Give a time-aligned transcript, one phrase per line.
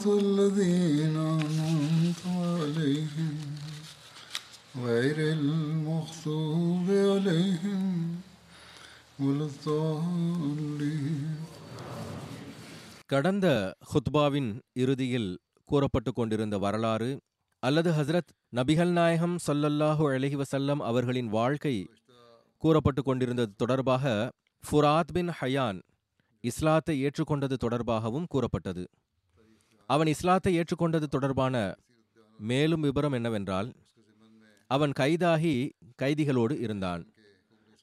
[0.00, 3.34] صراط الذين أنعمت عليهم
[4.80, 7.82] غير المغضوب عليهم
[9.18, 11.26] ولا الضالين
[13.10, 13.46] கடந்த
[13.90, 15.30] ஹுத்பாவின் இறுதியில்
[15.68, 17.10] கூறப்பட்டு கொண்டிருந்த வரலாறு
[17.62, 21.74] அல்லது ஹஸ்ரத் நபிகள் நாயகம் ஸல்லல்லாஹு அலைஹி வஸல்லம் அவர்களின் வாழ்க்கை
[22.62, 24.04] கூறப்பட்டு கொண்டிருந்தது தொடர்பாக
[24.64, 25.80] ஃபுராத் பின் ஹயான்
[26.44, 28.84] இஸ்லாத்தை ஏற்றுக்கொண்டது தொடர்பாகவும் கூறப்பட்டது
[29.91, 31.55] அவன் இஸ்லாத்தை ஏற்றுக்கொண்டது தொடர்பான
[32.39, 33.69] மேலும் விபரம் என்னவென்றால்
[34.69, 35.55] அவன் கைதாகி
[36.01, 37.01] கைதிகளோடு இருந்தான்.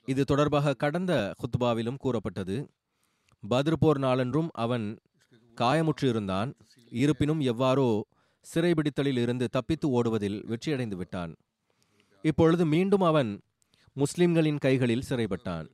[0.09, 2.57] இது தொடர்பாக கடந்த ஹுத்பாவிலும் கூறப்பட்டது.
[3.43, 4.87] பத்ர் போர் நாளன்றும் அவன்
[5.57, 6.51] காயமுற்று இருந்தான்
[6.93, 7.89] இருப்பினும் எவ்வாறோ
[8.47, 11.33] சிறைபிடித்தலில் இருந்து தப்பித்து ஓடுவதில் வெற்றியடைந்து விட்டான்.
[12.25, 13.31] இப்பொழுது மீண்டும் அவன்
[13.97, 15.67] முஸ்லிம்களின் கைகளில் சிறைப்பட்டான்.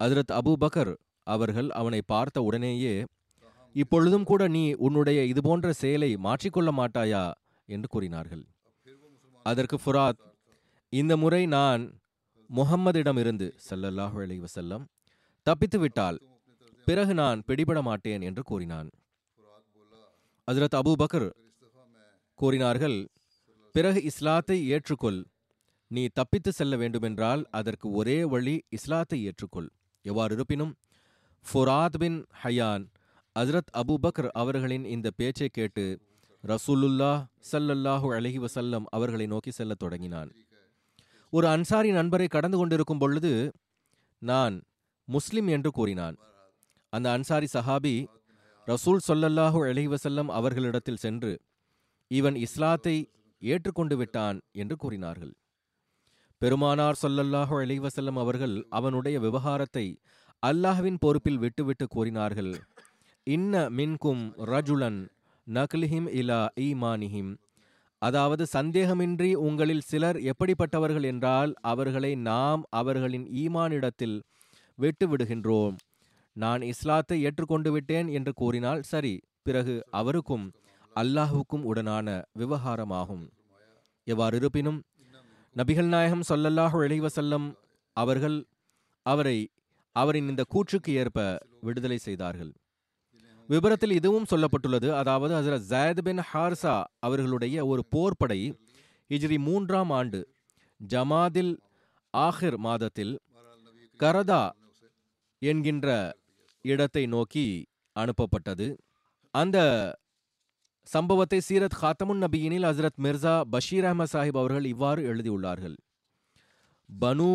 [0.00, 0.92] ஹஜ்ரத் அபூபக்கர்
[1.26, 2.94] அவர்கள் அவனை பார்த்த உடனேயே
[3.74, 7.24] இப்பொழுதும் கூட நீ உன்னுடைய இதுபோன்ற செயலை மாற்றிக்கொள்ள மாட்டாயா?
[7.68, 8.44] என்று கூறினார்கள்.
[9.46, 10.20] அதற்கு ஃபுராத்
[10.92, 11.82] இந்த முறை நான்
[12.50, 14.84] முகம்மதிடமிருந்து ஸல்லல்லாஹு அலைஹி வஸல்லம்
[15.46, 16.18] தப்பித்து விட்டால்
[16.86, 18.88] பிறகு நான் பிடிபட மாட்டேன் என்று கூறினான்.
[20.48, 21.28] ஹஜ்ரத் அபூபக்கர்
[22.40, 22.98] கூறினார்கள்
[23.74, 25.20] பிறகு இஸ்லாத்தை ஏற்றுக்கொள்.
[25.90, 29.68] நீ தப்பித்து செல்ல வேண்டுமென்றால் அதற்கு ஒரே வழி இஸ்லாத்தை ஏற்றுக்கொள்.
[30.04, 30.74] எவ்வாறு இருப்பினும்
[31.46, 32.84] ஃபுராத் பின் ஹயான்
[33.40, 35.84] அஜரத் அபுபக்ர் அவர்களின் இந்த பேச்சை கேட்டு
[36.44, 37.12] ரசூலுல்லா
[37.50, 40.30] சல்லல்லாஹு அலைஹி வசல்லம் அவர்களை நோக்கி செல்லத் தொடங்கினான்.
[41.32, 43.32] ஒரு அன்சாரி நண்பரை கடந்து கொண்டிருக்கும் பொழுது
[44.22, 44.56] நான்
[45.08, 46.16] முஸ்லிம் என்று கூறினான்.
[46.92, 47.96] அந்த அன்சாரி சஹாபி
[48.68, 51.32] ரசூல் சொல்லல்லாஹு அலைஹி வசல்லம் அவர்களிடத்தில் சென்று
[52.10, 52.96] இவன் இஸ்லாத்தை
[53.42, 55.34] ஏற்றுக்கொண்டு விட்டான் என்று கூறினார்கள்.
[56.42, 59.86] பெருமானார் சொல்லல்லாஹு அலைஹி வசல்லம் அவர்கள் அவனுடைய விவகாரத்தை
[60.42, 62.52] அல்லாஹ்வின் பொறுப்பில் விட்டுவிட்டு கூறினார்கள்.
[63.26, 64.98] இன்ன மின்கும் ரஜுலன்
[65.46, 67.30] நக்லிஹிம் இலா ஈமானிஹிம்.
[68.02, 74.16] அதாவது சந்தேகமின்றி உங்களில் சிலர் எப்படிப்பட்டவர்கள் என்றால் அவர்களை நாம் அவர்களின் ஈமானிடத்தில்
[74.78, 75.76] விட்டு விடுகின்றோம்
[76.36, 80.44] நான் இஸ்லாத்தை ஏற்றுக்கொண்டு விட்டேன் என்று கூறினால் சரி பிறகு அவருக்கும்
[80.96, 82.08] அல்லாஹுக்கும் உடனான
[82.40, 83.24] விவகாரமாகும்.
[84.06, 84.80] எவ்வாறு இருப்பினும்
[85.56, 87.40] நபிகள் நாயகம் சொல்லல்லாஹு அலைஹி
[87.96, 88.38] அவர்கள்
[89.06, 89.38] அவரை
[89.96, 91.18] அவரின் இந்த கூற்றுக்கு ஏற்ப
[91.60, 92.52] விடுதலை செய்தார்கள்.
[93.48, 94.88] விபரத்தில் இதுவும் சொல்லப்பட்டுள்ளது.
[95.00, 96.74] அதாவது ஹசரத் ஜயத் பின் ஹார்சா
[97.06, 98.40] அவர்களுடைய ஒரு போர்ப்படை
[99.10, 100.20] இஜ்ரி மூன்றாம் ஆண்டு
[100.80, 101.52] ஜமாதில்
[102.14, 103.14] ஆஹிர் மாதத்தில்
[104.00, 104.42] கரதா
[105.42, 105.88] என்கின்ற
[106.64, 107.46] இடத்தை நோக்கி
[107.96, 108.66] அனுப்பப்பட்டது.
[109.34, 109.58] அந்த
[110.88, 115.76] சம்பவத்தை சீரத் ஹாத்தமுன் நபியினில் ஹசரத் மிர்சா பஷீர் அஹமத் சாஹிப் அவர்கள் இவ்வாறு எழுதியுள்ளார்கள்.
[116.88, 117.30] பனு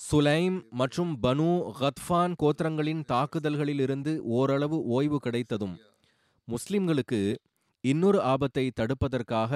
[0.00, 1.48] சுலைம் மற்றும் பனு
[1.78, 5.74] கத்ஃபான் கோத்திரங்களின் தாக்குதல்களில் இருந்து ஓரளவு ஓய்வு கிடைத்ததும்
[6.48, 7.20] முஸ்லிம்களுக்கு
[7.84, 9.52] இன்னொரு ஆபத்தை தடுப்பதற்காக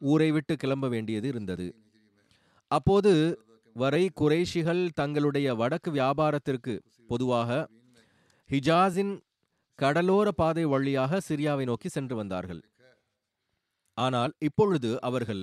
[0.00, 1.66] ஊரை விட்டு கிளம்ப வேண்டியது இருந்தது.
[2.70, 3.12] அப்போது
[3.76, 6.74] வரை குறைஷிகள் தங்களுடைய வடக்கு வியாபாரத்திற்கு
[7.06, 7.50] பொதுவாக
[8.50, 9.14] ஹிஜாஸின்
[9.78, 12.62] கடலோர பாதை வழியாக சிரியாவை நோக்கி சென்று வந்தார்கள்.
[13.98, 15.42] ஆனால் இப்பொழுது அவர்கள்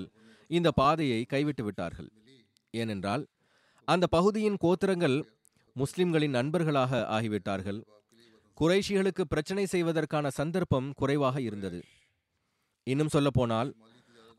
[0.49, 2.09] இந்த பாதையை கைவிட்டு விட்டார்கள்.
[2.73, 3.23] ஏனென்றால்
[3.91, 5.15] அந்த பகுதியின் கோத்திரங்கள்
[5.75, 7.79] முஸ்லிம்களின் நண்பர்களாக ஆகிவிட்டார்கள்.
[8.57, 11.79] குறைஷிகளுக்கு பிரச்சனை செய்வதற்கான சந்தர்ப்பம் குறைவாக இருந்தது.
[12.87, 13.69] இன்னும் சொல்லப்போனால்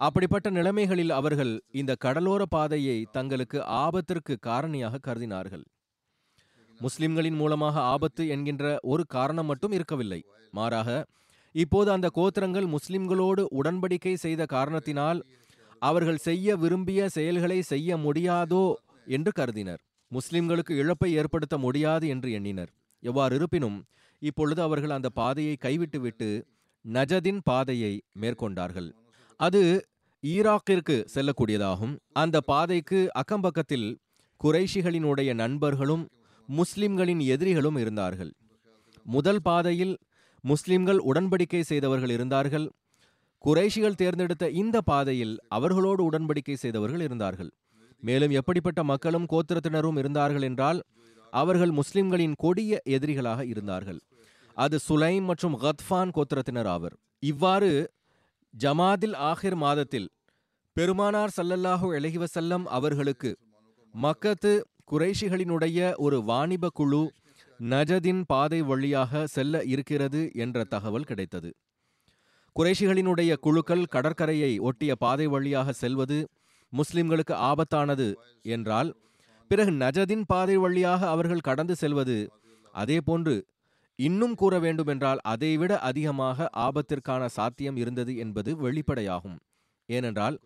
[0.00, 5.64] அப்படிப்பட்ட நிலைமைகளில் அவர்கள் இந்த கடலோர பாதையை தங்களுக்கு ஆபத்திற்கு காரணியாக கருதினார்கள்.
[6.80, 10.20] முஸ்லிம்களின் மூலமாக ஆபத்து என்கின்ற ஒரு காரணம் மட்டும் இருக்கவில்லை.
[10.58, 10.90] மாறாக
[11.54, 15.20] இப்போது அந்த கோத்திரங்கள் முஸ்லிம்களோடு உடன்படிக்கை செய்த காரணத்தினால்
[15.82, 18.64] அவர்கள் செய்ய விரும்பிய செயல்களை செய்ய முடியாதோ
[19.16, 19.80] என்று கருதினர்.
[20.10, 22.70] முஸ்லிம்களுக்கு இழப்பை ஏற்படுத்த முடியாது என்று எண்ணினர்.
[23.02, 23.78] எவ்வாறு இருப்பினும்
[24.22, 26.28] இப்பொழுது அவர்கள் அந்த பாதையை கைவிட்டுவிட்டு
[26.84, 27.92] நஜதின் பாதையை
[28.22, 28.88] மேற்கொண்டார்கள்.
[29.40, 29.62] அது
[30.22, 31.94] ஈராக்கிற்கு செல்லக்கூடியதாகும்.
[32.22, 33.88] அந்த பாதைக்கு அக்கம்பக்கத்தில்
[34.40, 36.04] குறைஷிகளினுடைய நண்பர்களும்
[36.48, 38.32] முஸ்லிம்களின் எதிரிகளும் இருந்தார்கள்.
[39.06, 39.94] முதல் பாதையில்
[40.44, 42.66] முஸ்லிம்கள் உடன்படிக்கை செய்தவர்கள் இருந்தார்கள்.
[43.44, 47.50] குறைஷிகள் தேர்ந்தெடுத்த இந்த பாதையில் அவர்களோடு உடன்படிக்கை செய்தவர்கள் இருந்தார்கள்.
[48.02, 50.80] மேலும் எப்படிப்பட்ட மக்களும் கோத்திரத்தினரும் இருந்தார்கள் என்றால்
[51.32, 54.00] அவர்கள் முஸ்லிம்களின் கொடிய எதிரிகளாக இருந்தார்கள்.
[54.56, 56.94] அது சுலைம் மற்றும் கத்ஃபான் கோத்திரத்தினர் ஆவர்.
[57.18, 57.70] இவ்வாறு
[58.54, 60.08] ஜமாதில் ஆஹிர் மாதத்தில்
[60.76, 62.18] பெருமானார் சல்லல்லாஹு அலைஹி
[62.78, 63.30] அவர்களுக்கு
[63.94, 64.52] மக்கத்து
[64.92, 67.02] குறைஷிகளினுடைய ஒரு வாணிப குழு
[67.60, 71.50] நஜதின் பாதை வழியாக செல்ல இருக்கிறது என்ற தகவல் கிடைத்தது.
[72.56, 76.18] குறைஷிகளினுடைய குழுக்கள் கடற்கரையை ஒட்டிய பாதை வழியாக செல்வது
[76.72, 78.08] முஸ்லிம்களுக்கு ஆபத்தானது
[78.42, 78.90] என்றால்
[79.50, 82.16] பிறகு நஜதின் பாதை வழியாக அவர்கள் கடந்து செல்வது
[82.74, 83.34] அதேபோன்று
[83.98, 89.38] இன்னும் கூற வேண்டுமென்றால் அதைவிட அதிகமாக ஆபத்திற்கான சாத்தியம் இருந்தது என்பது வெளிப்படையாகும்.
[89.88, 90.36] ஏனென்றால்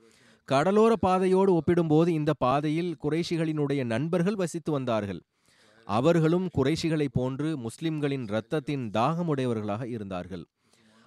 [0.48, 5.20] கடலோர பாதையோடு ஒப்பிடும்போது இந்த பாதையில் குறைஷிகளினுடைய நண்பர்கள் வசித்து வந்தார்கள்.
[5.88, 10.44] அவர்களும் குறைஷிகளைப் போன்று முஸ்லிம்களின் இரத்தத்தின் தாகமுடையவர்களாக இருந்தார்கள்.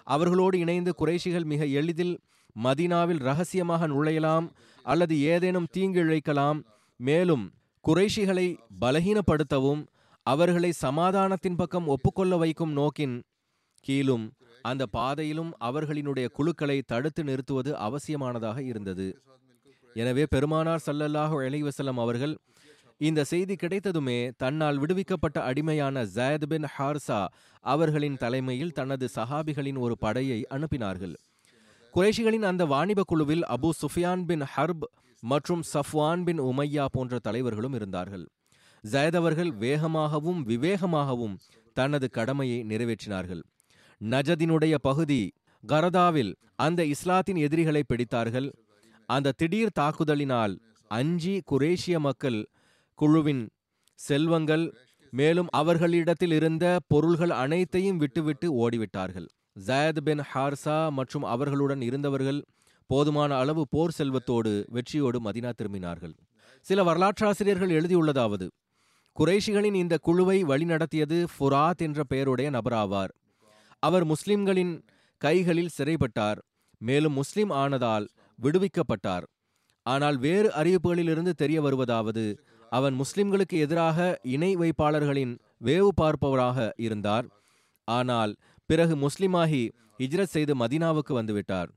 [0.08, 2.16] அவர்களோடு இணைந்து குறைஷிகள் மிக எளிதில்
[2.66, 4.48] மதீனாவில் ரகசியமாக நுழையலாம்
[4.86, 6.60] அல்லது ஏதேனும் தீங்கு இழைக்கலாம்
[7.00, 7.46] மேலும்
[7.86, 8.48] குறைஷிகளை
[8.82, 9.84] பலகீனப்படுத்தவும்
[10.26, 13.16] அவர்களை சமாதானத்தின் பக்கம் ஒப்புக்கொள்ள வைக்கும் நோக்கின்
[13.86, 14.26] கீழும்
[14.70, 19.08] அந்த பாதையிலும் அவர்களினுடைய குழுக்களை தடுத்து நிறுத்துவது அவசியமானதாக இருந்தது.
[19.96, 22.36] எனவே பெருமானார் சல்லல்லாஹு அலைஹி அவர்கள்
[23.02, 27.20] இந்த செய்தி கிடைத்ததுமே தன்னால் விடுவிக்கப்பட்ட அடிமையான ஜயத் பின் ஹார்சா
[27.66, 31.16] அவர்களின் தலைமையில் தனது சஹாபிகளின் ஒரு படையை அனுப்பினார்கள்.
[31.98, 34.84] குறைஷிகளின் அந்த வாணிப குழுவில் அபு சுஃபியான் பின் ஹர்ப்
[35.20, 38.26] மற்றும் சஃப்வான் பின் உமையா போன்ற தலைவர்களும் இருந்தார்கள்.
[38.84, 41.38] ஜயத் அவர்கள் வேகமாகவும் விவேகமாகவும்
[41.74, 43.42] தனது கடமையை நிறைவேற்றினார்கள்.
[44.02, 45.34] நஜதினுடைய பகுதி
[45.68, 48.50] கரதாவில் அந்த இஸ்லாத்தின் எதிரிகளை பிடித்தார்கள்.
[49.06, 50.54] அந்த திடீர் தாக்குதலினால்
[50.88, 52.48] அஞ்சி குரேஷிய மக்கள்
[52.94, 53.50] குழுவின்
[53.94, 54.78] செல்வங்கள்
[55.12, 59.28] மேலும் அவர்களிடத்தில் இருந்த பொருள்கள் அனைத்தையும் விட்டுவிட்டு ஓடிவிட்டார்கள்.
[59.66, 62.40] ஜயத் பின் ஹார்சா மற்றும் அவர்களுடன் இருந்தவர்கள்
[62.86, 66.14] போதுமான அளவு போர் செல்வத்தோடு வெற்றியோடு மதினா திரும்பினார்கள்.
[66.62, 68.48] சில வரலாற்றாசிரியர்கள் எழுதியுள்ளதாவது
[69.16, 73.12] குறைஷிகளின் இந்த குழுவை வழிநடத்தியது ஃபுராத் என்ற பெயருடைய நபராவார்.
[73.80, 74.86] அவர் முஸ்லிம்களின்
[75.18, 76.40] கைகளில் சிறைப்பட்டார்
[76.82, 78.08] மேலும் முஸ்லிம் ஆனதால்
[78.42, 79.26] விடுவிக்கப்பட்டார்.
[79.86, 85.34] ஆனால் வேறு அறிவிப்புகளிலிருந்து தெரிய வருவதாவது அவன் முஸ்லிம்களுக்கு எதிராக இணை வைப்பாளர்களின்
[85.64, 87.28] வேவு பார்ப்பவராக இருந்தார்.
[87.84, 88.36] ஆனால்
[88.70, 89.64] பிறகு முஸ்லிமாகி
[90.00, 91.70] ஹிஜ்ரத் செய்து மதீனாவுக்கு வந்துவிட்டார்.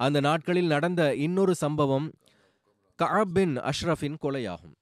[0.00, 2.06] அந்த நாட்களில் நடந்த இன்னொரு சம்பவம்
[2.98, 4.74] கஅப் பின் அஷ்ரஃபின் கொலையாகும்.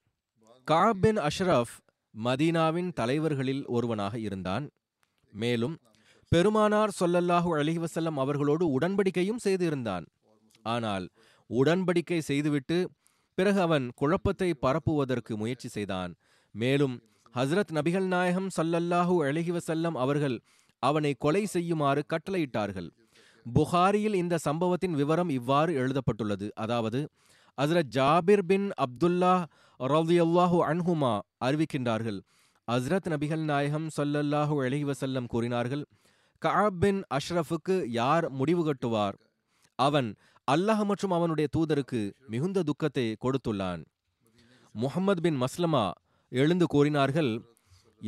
[0.71, 1.75] கஅப் பின் அஷ்ரஃப்
[2.15, 4.65] மதீனாவின் தலைவர்களில் ஒருவனாக இருந்தான்.
[5.35, 5.77] மேலும்
[6.33, 10.05] பெருமானார் சொல்லல்லாஹு அலிவசல்லம் அவர்களோடு உடன்படிக்கையும் செய்திருந்தான்.
[10.63, 11.07] ஆனால்
[11.51, 12.79] உடன்படிக்கை செய்துவிட்டு
[13.39, 16.13] பிறகு அவன் குழப்பத்தை பரப்புவதற்கு முயற்சி செய்தான்.
[16.55, 16.97] மேலும்
[17.35, 20.37] ஹஸ்ரத் நபிகள் நாயகம் சல்லல்லாஹூ அழகிவசல்லம் அவர்கள்
[20.89, 22.91] அவனை கொலை செய்யுமாறு கட்டளையிட்டார்கள்.
[23.47, 26.47] புகாரியில் இந்த சம்பவத்தின் விவரம் இவ்வாறு எழுதப்பட்டுள்ளது.
[26.65, 27.01] அதாவது
[27.59, 29.35] ஹஸ்ரத் ஜாபிர் பின் அப்துல்லா
[29.81, 31.13] ரலியல்லாஹு அன்ஹுமா
[31.47, 32.21] அறிவிக்கின்றார்கள்.
[32.69, 35.85] ஹஸ்ரத் நபிகள் நாயகம் சொல்லல்லாஹு அலைஹி வஸல்லம் கூறினார்கள்
[36.43, 39.17] கஅப் பின் அஷ்ரஃபுக்கு யார் முடிவு கட்டுவார்?
[39.79, 40.09] அவன்
[40.49, 42.01] அல்லாஹ் மற்றும் அவனுடைய தூதருக்கு
[42.33, 43.83] மிகுந்த துக்கத்தை கொடுத்துள்ளான்.
[44.75, 45.85] முஹம்மது பின் மஸ்லமா
[46.33, 47.33] எழுந்து கூறினார்கள்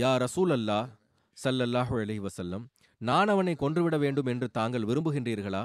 [0.02, 0.86] யா ரசூல் அல்லாஹ்
[1.36, 2.64] சல்லல்லாஹு அலி வசல்லம்
[3.00, 5.62] நான் அவனை கொன்றுவிட வேண்டும் என்று தாங்கள் விரும்புகின்றீர்களா?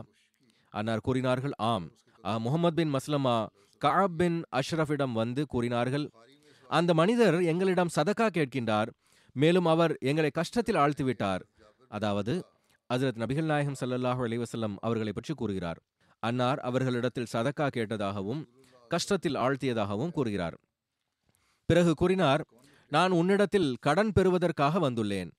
[0.73, 1.85] அன்னார் கூறினார்கள் ஆம்.
[2.39, 3.35] முகமது பின் மஸ்லமா
[3.81, 6.05] கஅப் பின் அஷ்ரஃபிடம் வந்து கூறினார்கள்
[6.69, 8.89] அந்த மனிதர் எங்களிடம் சதக்கா கேட்கின்றார்
[9.35, 11.43] மேலும் அவர் எங்களை கஷ்டத்தில் ஆழ்த்திவிட்டார்.
[11.87, 12.33] அதாவது
[12.89, 15.79] அசரத் நபிகள் நாயகம் சல்லல்லாஹு அலைஹி அவர்களை பற்றி கூறுகிறார்.
[16.23, 18.41] அன்னார் அவர்களிடத்தில் சதக்கா கேட்டதாகவும்
[18.91, 20.55] கஷ்டத்தில் ஆழ்த்தியதாகவும் கூறுகிறார்.
[21.69, 22.41] பிறகு கூறினார்
[22.91, 25.31] நான் உன்னிடத்தில் கடன் பெறுவதற்காக வந்துள்ளேன்.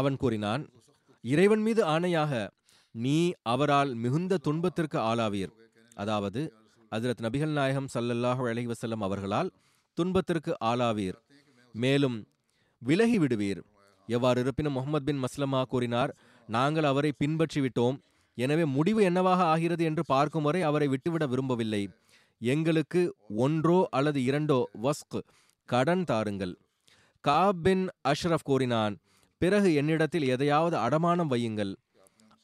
[0.00, 0.62] அவன் கூறினான்
[1.24, 2.32] இறைவன் மீது ஆணையாக
[2.94, 3.18] நீ
[3.52, 5.52] அவரால் மிகுந்த துன்பத்திற்கு ஆளாவீர்.
[6.02, 6.40] அதாவது
[6.92, 9.50] ஹஜரத் நபிகள் நாயகம் சல்லல்லாஹு அலைஹி வஸல்லம் அவர்களால்
[9.98, 11.18] துன்பத்திற்கு ஆளாவீர்.
[11.74, 12.18] மேலும்
[12.82, 13.60] விலகி விடுவீர்.
[14.08, 16.12] எவ்வாறு இருப்பினும் முகமது பின் மஸ்லமா கூறினார்
[16.48, 17.96] நாங்கள் அவரை பின்பற்றி விட்டோம்.
[18.38, 21.82] எனவே முடிவு என்னவாக ஆகிறது என்று பார்க்கும் வரை அவரை விட்டுவிட விரும்பவில்லை.
[22.40, 23.02] எங்களுக்கு
[23.44, 25.18] ஒன்றோ அல்லது இரண்டோ வஸ்க்
[25.68, 26.54] கடன் தாருங்கள்.
[27.24, 28.94] காப் பின் அஷ்ரஃப் கூறினான்
[29.44, 31.72] பிறகு என்னிடத்தில் எதையாவது அடமானம் வையுங்கள்.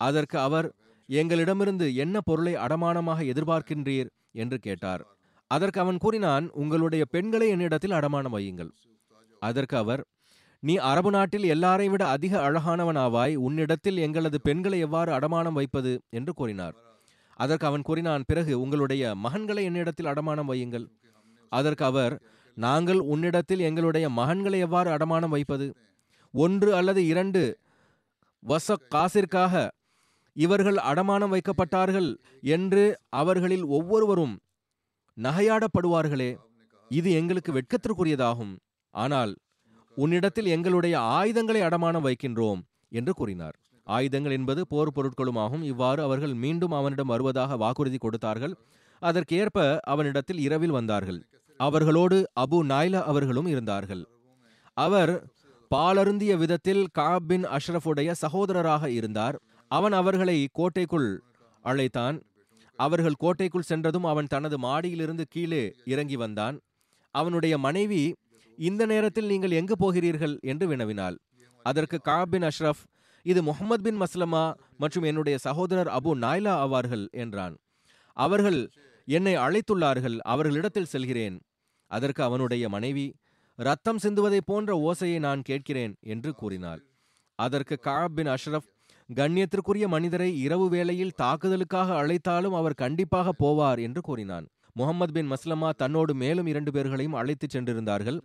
[0.01, 0.67] அதற்கு அவர்
[1.09, 4.11] எங்களிடமிருந்து என்ன பொருளை அடமானமாக எதிர்பார்க்கின்றீர்?
[4.33, 5.03] என்று கேட்டார்.
[5.51, 8.71] அதற்கு அவன் கூறினான் உங்களுடைய பெண்களை என்னிடத்தில் அடமானம் வையுங்கள்.
[9.43, 10.03] அதற்கு அவர்
[10.63, 15.93] நீ அரபு நாட்டில் எல்லாரை விட அதிக அழகானவனாவாய் உன்னிடத்தில் எங்களது பெண்களை எவ்வாறு அடமானம் வைப்பது?
[16.11, 16.77] என்று கூறினார்.
[17.39, 20.87] அதற்கு அவன் கூறினான் பிறகு உங்களுடைய மகன்களை என்னிடத்தில் அடமானம் வையுங்கள்.
[21.53, 22.15] அதற்கு அவர்
[22.57, 25.67] நாங்கள் உன்னிடத்தில் எங்களுடைய மகன்களை எவ்வாறு அடமானம் வைப்பது?
[26.35, 27.43] ஒன்று அல்லது இரண்டு
[28.43, 29.55] வச காசிற்காக
[30.37, 32.11] இவர்கள் அடமானம் வைக்கப்பட்டார்கள்
[32.57, 32.85] என்று
[33.21, 34.35] அவர்களில் ஒவ்வொருவரும்
[35.17, 36.31] நகையாடப்படுவார்களே
[36.91, 38.55] இது எங்களுக்கு வெட்கத்திற்குரியதாகும்.
[38.95, 39.33] ஆனால்
[39.97, 43.57] உன்னிடத்தில் எங்களுடைய ஆயுதங்களை அடமானம் வைக்கின்றோம் என்று கூறினார்.
[43.87, 45.63] ஆயுதங்கள் என்பது போர் பொருட்களுமாகும்.
[45.63, 48.55] இவ்வாறு அவர்கள் மீண்டும் அவனிடம் வருவதாக வாக்குறுதி கொடுத்தார்கள்.
[49.03, 49.59] அதற்கேற்ப
[49.93, 51.21] அவனிடத்தில் இரவில் வந்தார்கள்.
[51.61, 54.03] அவர்களோடு அபு நாய்லா அவர்களும் இருந்தார்கள்.
[54.77, 55.13] அவர்
[55.75, 59.41] பாலருந்திய விதத்தில் காப் பின் அஷ்ரஃபுடைய சகோதரராக இருந்தார்.
[59.69, 61.23] அவன் அவர்களை கோட்டைக்குள்
[61.63, 62.23] அழைத்தான்.
[62.77, 66.61] அவர்கள் கோட்டைக்குள் சென்றதும் அவன் தனது மாடியிலிருந்து கீழே இறங்கி வந்தான்.
[67.11, 68.15] அவனுடைய மனைவி
[68.57, 70.39] இந்த நேரத்தில் நீங்கள் எங்கு போகிறீர்கள்?
[70.41, 71.17] என்று வினவினாள்.
[71.63, 72.83] அதற்கு காப் பின் அஷ்ரஃப்
[73.23, 77.57] இது முகமது பின் மஸ்லமா மற்றும் என்னுடைய சகோதரர் அபு நாய்லா ஆவார்கள் என்றான்.
[78.13, 78.71] அவர்கள்
[79.05, 80.19] என்னை அழைத்துள்ளார்கள்.
[80.19, 81.41] அவர்களிடத்தில் செல்கிறேன்.
[81.87, 83.15] அதற்கு அவனுடைய மனைவி
[83.63, 86.81] ரத்தம் சிந்துவதை போன்ற ஓசையை நான் கேட்கிறேன் என்று கூறினாள்.
[87.39, 88.69] அதற்கு காப் பின் அஷ்ரஃப்
[89.09, 94.47] கண்ணியத்திற்குரிய மனிதரை இரவு வேளையில் தாக்குதலுக்காக அழைத்தாலும் அவர் கண்டிப்பாக போவார் என்று கூறினான்.
[94.73, 98.19] முகமது பின் மஸ்லமா தன்னோடு மேலும் இரண்டு பேர்களையும் அழைத்துச் சென்றிருந்தார்கள்.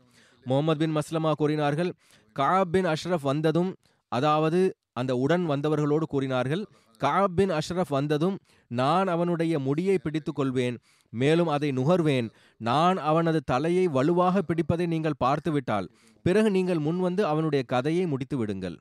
[0.45, 1.91] முகமது பின் மஸ்லமா கூறினார்கள்
[2.35, 3.71] காப் பின் அஷ்ரஃப் வந்ததும்
[4.11, 4.59] அதாவது
[4.93, 6.65] அந்த உடன் வந்தவர்களோடு கூறினார்கள்
[7.01, 8.37] காப் பின் அஷ்ரஃப் வந்ததும்
[8.67, 10.77] நான் அவனுடைய முடியை பிடித்துக் கொள்வேன்.
[11.09, 12.29] மேலும் அதை நுகர்வேன்.
[12.57, 15.89] நான் அவனது தலையை வலுவாக பிடிப்பதை நீங்கள் பார்த்துவிட்டால்
[16.23, 18.77] பிறகு நீங்கள் முன்வந்து அவனுடைய கதையை முடித்து விடுங்கள்.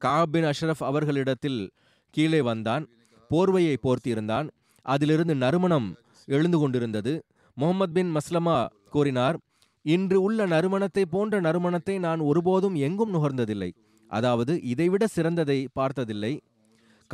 [0.00, 1.70] காபின் அஷ்ரஃப் அவர்களிடத்தில்
[2.10, 2.88] கீழே வந்தான்.
[3.30, 4.48] போர்வையை போர்த்தியிருந்தான்.
[4.82, 5.96] அதிலிருந்து நறுமணம்
[6.26, 7.24] எழுந்து கொண்டிருந்தது.
[7.54, 9.38] முகமது பின் மஸ்லமா கூறினார்
[9.82, 13.70] இன்று உள்ள நறுமணத்தை போன்ற நறுமணத்தை நான் ஒருபோதும் எங்கும் நுகர்ந்ததில்லை.
[14.08, 16.40] அதாவது இதைவிட சிறந்ததை பார்த்ததில்லை.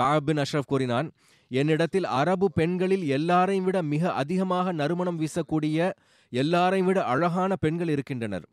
[0.01, 1.11] காபின் அஷ்ரஃப் கூறினான்
[1.61, 5.79] என்னிடத்தில் அரபு பெண்களில் எல்லாரையும் விட மிக அதிகமாக நறுமணம் வீசக்கூடிய
[6.33, 8.47] எல்லாரையும் விட அழகான பெண்கள் இருக்கின்றனர்.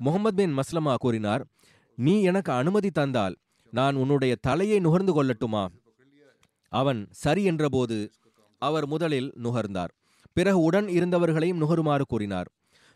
[0.00, 1.42] முகமது பின் மஸ்லமா கூறினார்
[1.98, 3.34] நீ எனக்கு அனுமதி தந்தால்
[3.72, 5.64] நான் உன்னுடைய தலையை நுகர்ந்து கொள்ளட்டுமா?
[6.72, 7.98] அவன் சரி என்றபோது
[8.62, 9.92] அவர் முதலில் நுகர்ந்தார்.
[10.36, 12.48] பிறகு உடன் இருந்தவர்களையும் நுகருமாறு கூறினார்.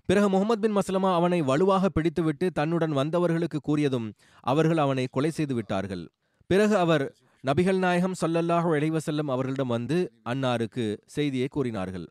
[0.09, 4.09] பிறகு முகமது பின் மஸ்லமா அவனை வலுவாக பிடித்துவிட்டு தன்னுடன் வந்தவர்களுக்கு கூறியதும்
[4.53, 6.05] அவர்கள் அவனை கொலை செய்து விட்டார்கள்.
[6.51, 7.05] பிறகு அவர்
[7.45, 12.07] நபிகள் நாயகம் சல்லல்லாஹு இளைவசல்லம் அவர்களிடம் வந்து அன்னாருக்கு செய்தியை கூறினார்கள்.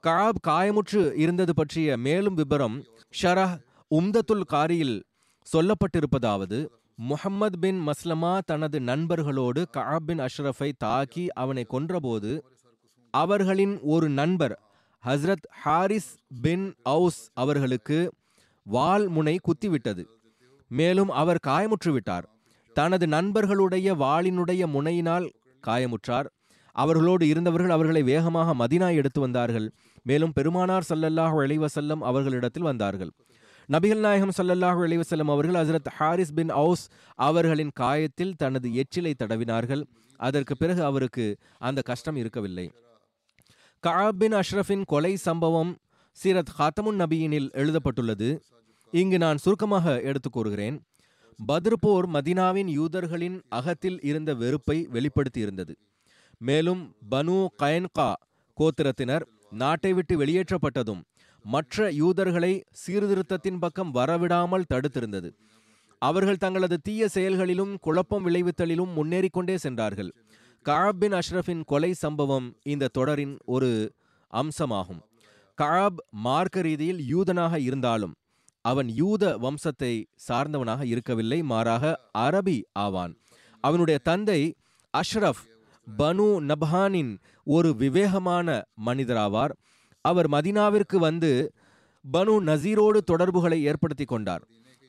[0.00, 2.84] காப் காயமுற்று இருந்தது பற்றிய மேலும் விபரம்
[3.22, 5.04] ஷரஹ் உம்தத்துல் காரியில்
[5.52, 12.40] சொல்லப்பட்டிருப்பதாவது முஹம்மது பின் மஸ்லமா தனது நண்பர்களோடு காப் பின் அஷ்ரஃபை தாக்கி அவனை கொன்றபோது
[13.10, 14.60] அவர்களின் ஒரு நண்பர்
[15.06, 18.12] ஹஸ்ரத் ஹாரிஸ் பின் அவுஸ் அவர்களுக்கு
[18.62, 20.04] வால் முனை குத்திவிட்டது.
[20.68, 22.33] மேலும் அவர் காயமுற்று விட்டார்.
[22.74, 25.30] தனது நண்பர்களுடைய வாளினுடைய முனையினால்
[25.66, 26.26] காயமுற்றார்.
[26.72, 29.72] அவர்களோடு இருந்தவர்கள் அவர்களை வேகமாக மதினா எடுத்து வந்தார்கள்.
[30.02, 33.10] மேலும் பெருமானார் சல்லல்லாஹு அலைவசல்லம் அவர்களிடத்தில் வந்தார்கள்.
[33.72, 39.84] நபிகள் நாயகம் சல்லல்லாஹு அலைவசல்லம் அவர்கள் ஹசரத் ஹாரிஸ் பின் அவுஸ் அவர்களின் காயத்தில் தனது எச்சிலை தடவினார்கள்.
[40.16, 42.72] அதற்கு பிறகு அவருக்கு அந்த கஷ்டம் இருக்கவில்லை.
[43.86, 45.76] கஅப் பின் அஷ்ரஃபின் கொலை சம்பவம்
[46.24, 48.42] சீரத் ஹாத்தமுன் நபியினில் எழுதப்பட்டுள்ளது.
[48.90, 50.82] இங்கு நான் சுருக்கமாக எடுத்துக் கூறுகிறேன்.
[51.52, 55.74] பத்ர் போர் மதினாவின் யூதர்களின் அகத்தில் இருந்த வெறுப்பை வெளிப்படுத்தியிருந்தது.
[56.38, 58.12] மேலும் பனு கயன்கா
[58.60, 61.02] கோத்திரத்தினர் நாட்டை விட்டு வெளியேற்றப்பட்டதும்
[61.42, 65.30] மற்ற யூதர்களை சீர்திருத்தத்தின் பக்கம் வரவிடாமல் தடுத்திருந்தது.
[65.98, 70.14] அவர்கள் தங்களது தீய செயல்களிலும் குழப்பம் விளைவித்தலிலும் முன்னேறிக் கொண்டே சென்றார்கள்.
[70.62, 73.92] கழாப் பின் அஷ்ரஃபின் கொலை சம்பவம் இந்த தொடரின் ஒரு
[74.32, 75.02] அம்சமாகும்.
[75.54, 78.14] கழாப் மார்க்க ரீதியில் யூதனாக இருந்தாலும்
[78.64, 79.92] அவன் யூத வம்சத்தை
[80.28, 81.84] சார்ந்தவனாக இருக்கவில்லை மாறாக
[82.18, 83.12] அரபி ஆவான்.
[83.64, 84.40] அவனுடைய தந்தை
[84.94, 85.42] அஷ்ரஃப்
[85.86, 87.12] பனு நப்ஹானின்
[87.44, 88.48] ஒரு விவேகமான
[88.86, 89.52] மனிதராவார்.
[90.04, 91.30] அவர் மதினாவிற்கு வந்து
[92.04, 94.42] பனு நசீரோடு தொடர்புகளை ஏற்படுத்தி கொண்டார்.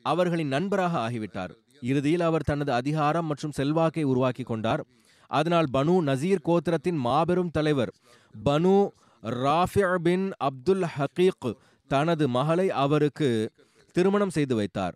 [0.04, 1.52] அவர்களின் நண்பராக ஆகிவிட்டார்.
[1.82, 4.82] இறுதியில் அவர் தனது அதிகாரம் மற்றும் செல்வாக்கை உருவாக்கி கொண்டார்.
[5.30, 7.92] அதனால் பனு நசீர் கோத்திரத்தின் மாபெரும் தலைவர்
[8.44, 8.76] பனு
[9.44, 11.48] ராஃபி பின் அப்துல் ஹக்கீக்
[11.90, 13.28] தனது மகளை அவருக்கு
[13.96, 14.94] திருமணம் செய்து வைத்தார்.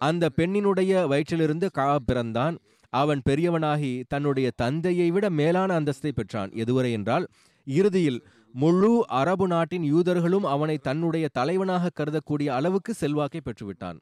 [0.00, 2.56] அந்த பெண்ணினுடைய வயிற்றிலிருந்து கா பிறந்தான்.
[2.92, 6.50] அவன் பெரியவனாகி தன்னுடைய தந்தையை விட மேலான அந்தஸ்தை பெற்றான்.
[6.62, 7.26] எதுவரை என்றால்
[7.66, 8.20] இறுதியில்
[8.54, 13.98] முழு அரபு நாட்டின் யூதர்களும் அவனை தன்னுடைய தலைவனாக கருதக்கூடிய அளவுக்கு செல்வாக்கை பெற்றுவிட்டான்.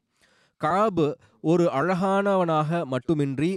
[0.61, 1.03] காப்
[1.51, 3.51] ஒரு அழகானவனாக மட்டுமின்றி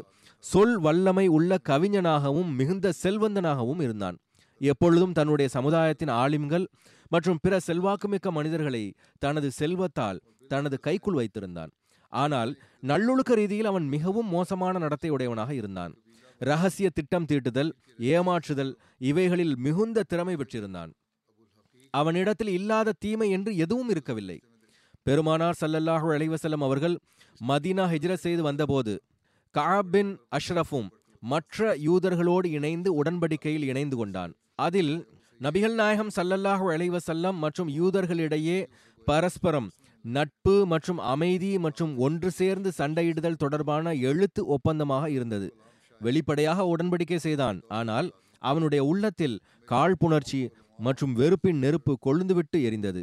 [0.44, 4.16] சொல் வல்லமை உள்ள கவிஞனாகவும் மிகுந்த செல்வந்தனாகவும் இருந்தான்.
[4.60, 6.66] எப்பொழுதும் தன்னுடைய சமுதாயத்தின் ஆலிம்கள்
[7.12, 8.84] மற்றும் பிற செல்வாக்குமிக்க மனிதர்களை
[9.24, 11.72] தனது செல்வத்தால் தனது கைக்குள் வைத்திருந்தான்.
[12.08, 15.94] ஆனால் நல்லொழுக்க ரீதியில் அவன் மிகவும் மோசமான நடத்தையுடையவனாக இருந்தான்.
[16.38, 20.90] ரகசிய திட்டம் தீட்டுதல் ஏமாற்றுதல் இவைகளில் மிகுந்த திறமை பெற்றிருந்தான்.
[21.90, 24.38] அவனிடத்தில் இல்லாத தீமை என்று எதுவும் இருக்கவில்லை.
[25.02, 26.98] பெருமானார் சல்லல்லாஹு அலைவசல்லம் அவர்கள்
[27.48, 29.02] மதீனா ஹிஜ்ரத் செய்து வந்தபோது
[29.54, 30.88] காபின் பின் அஷ்ரஃபும்
[31.20, 34.32] மற்ற யூதர்களோடு இணைந்து உடன்படிக்கையில் இணைந்து கொண்டான்.
[34.54, 34.94] அதில்
[35.40, 38.58] நபிகள் நாயகம் சல்லல்லாஹு அலைவசல்லம் மற்றும் யூதர்களிடையே
[39.04, 39.70] பரஸ்பரம்
[40.04, 45.48] நட்பு மற்றும் அமைதி மற்றும் ஒன்று சேர்ந்து சண்டையிடுதல் தொடர்பான எழுத்து ஒப்பந்தமாக இருந்தது.
[46.00, 47.58] வெளிப்படையாக உடன்படிக்கை செய்தான்.
[47.78, 48.08] ஆனால்
[48.42, 49.36] அவனுடைய உள்ளத்தில்
[49.68, 50.40] காழ்ப்புணர்ச்சி
[50.78, 53.02] மற்றும் வெறுப்பின் நெருப்பு கொழுந்துவிட்டு எரிந்தது.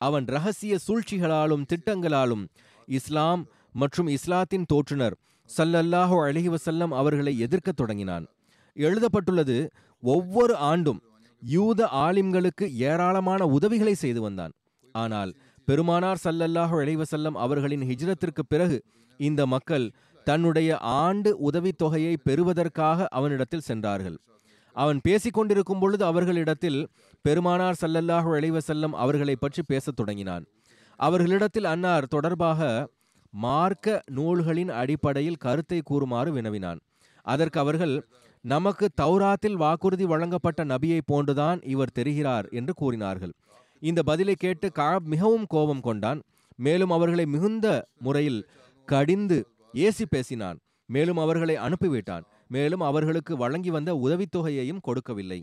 [0.00, 2.44] அவன் ரகசிய சூழ்ச்சிகளாலும் திட்டங்களாலும்
[2.88, 3.42] இஸ்லாம்
[3.82, 5.16] மற்றும் இஸ்லாத்தின் தோற்றுனர்
[5.50, 8.24] சல்லல்லாஹு அலைஹி வசல்லம் அவர்களை எதிர்க்கத் தொடங்கினான்.
[8.76, 9.56] எழுதப்பட்டுள்ளது
[10.02, 11.00] ஒவ்வொரு ஆண்டும்
[11.42, 14.52] யூத ஆலிம்களுக்கு ஏராளமான உதவிகளை செய்து வந்தான்.
[14.94, 15.30] ஆனால்
[15.68, 18.78] பெருமானார் சல்லல்லாஹு இளைவசல்லம் அவர்களின் ஹிஜ்ரத்திற்கு பிறகு
[19.20, 19.86] இந்த மக்கள்
[20.26, 24.16] தன்னுடைய ஆண்டு உதவித்தொகையை பெறுவதற்காக அவனிடத்தில் சென்றார்கள்.
[24.76, 26.80] அவன் பேசிக் கொண்டிருக்கும் பொழுது அவர்களிடத்தில்
[27.24, 30.44] பெருமானார் சல்லல்லாஹு இளைவசல்லம் அவர்களை பற்றி பேசத் தொடங்கினான்.
[30.96, 32.88] அவர்களிடத்தில் அன்னார் தொடர்பாக
[33.34, 36.80] மார்க்க நூல்களின் அடிப்படையில் கருத்தை கூறுமாறு வினவினான்.
[37.26, 37.94] அதற்கு அவர்கள்
[38.44, 43.34] நமக்கு தௌராத்தில் வாக்குறுதி வழங்கப்பட்ட நபியை போன்றுதான் இவர் தெரிகிறார் என்று கூறினார்கள்.
[43.88, 46.20] இந்த பதிலை கேட்டு காப் மிகவும் கோபம் கொண்டான்.
[46.56, 47.66] மேலும் அவர்களை மிகுந்த
[47.98, 48.40] முறையில்
[48.88, 49.38] கடிந்து
[49.74, 50.58] ஏசி பேசினான்.
[50.88, 52.24] மேலும் அவர்களை அனுப்பிவிட்டான்.
[52.48, 55.40] மேலும் அவர்களுக்கு வழங்கி வந்த உதவித்தொகையையும் கொடுக்கவில்லை.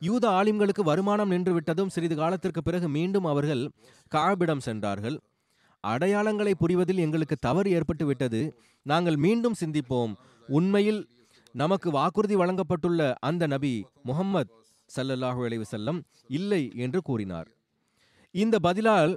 [0.00, 3.64] யூத ஆலிம்களுக்கு வருமானம் நின்று விட்டதும் சிறிது காலத்திற்கு பிறகு மீண்டும் அவர்கள்
[4.14, 5.16] காபிடம் சென்றார்கள்.
[5.84, 8.40] அடையாளங்களை புரிவதில் எங்களுக்கு தவறு ஏற்பட்டு விட்டது
[8.86, 10.12] நாங்கள் மீண்டும் சிந்திப்போம்.
[10.48, 11.00] உண்மையில்
[11.54, 14.52] நமக்கு வாக்குறுதி வழங்கப்பட்டுள்ள அந்த நபி முகம்மது
[14.96, 15.98] சல்லல்லாஹு அலைஹி செல்லம்
[16.38, 17.48] இல்லை என்று கூறினார்.
[18.34, 19.12] இந்த பதிலால்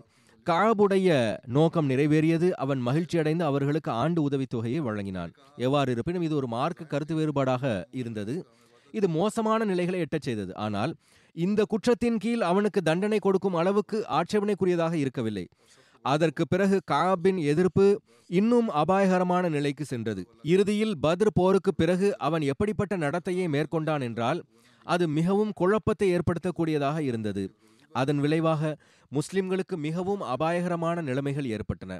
[0.47, 1.07] காபுடைய
[1.55, 2.47] நோக்கம் நிறைவேறியது.
[2.63, 5.31] அவன் மகிழ்ச்சியடைந்து அவர்களுக்கு ஆண்டு உதவித்தொகையை வழங்கினான்.
[5.65, 8.35] எவ்வாறு இருப்பினும் இது ஒரு மார்க்க கருத்து வேறுபாடாக இருந்தது.
[8.93, 10.51] இது மோசமான நிலைகளை எட்டச் செய்தது.
[10.55, 10.91] ஆனால்
[11.35, 15.45] இந்த குற்றத்தின் கீழ் அவனுக்கு தண்டனை கொடுக்கும் அளவுக்கு ஆட்சேபனைக்குரியதாக இருக்கவில்லை.
[16.05, 17.85] அதற்கு பிறகு காபின் எதிர்ப்பு
[18.29, 20.21] இன்னும் அபாயகரமான நிலைக்கு சென்றது.
[20.53, 24.41] இறுதியில் பத்ர் போருக்கு பிறகு அவன் எப்படிப்பட்ட நடத்தையை மேற்கொண்டான் என்றால்
[24.85, 27.43] அது மிகவும் குழப்பத்தை ஏற்படுத்தக்கூடியதாக இருந்தது.
[27.93, 28.71] அதன் விளைவாக
[29.11, 31.99] முஸ்லிம்களுக்கு மிகவும் அபாயகரமான நிலைமைகள் ஏற்பட்டன.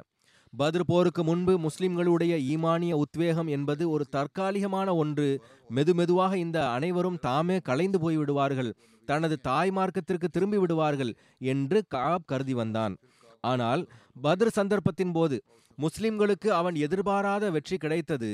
[0.52, 5.28] பத்ர் போருக்கு முன்பு முஸ்லிம்களுடைய ஈமானிய உத்வேகம் என்பது ஒரு தற்காலிகமான ஒன்று.
[5.74, 8.70] மெதுமெதுவாக இந்த அனைவரும் தாமே கலைந்து போய்விடுவார்கள்
[9.08, 11.12] தனது தாய் மார்க்கத்திற்கு திரும்பி விடுவார்கள்
[11.52, 12.94] என்று காப் கருதி வந்தான்.
[13.40, 13.82] ஆனால்
[14.22, 15.38] பத்ர் சந்தர்ப்பத்தின் போது
[15.78, 18.30] முஸ்லிம்களுக்கு அவன் எதிர்பாராத வெற்றி கிடைத்தது.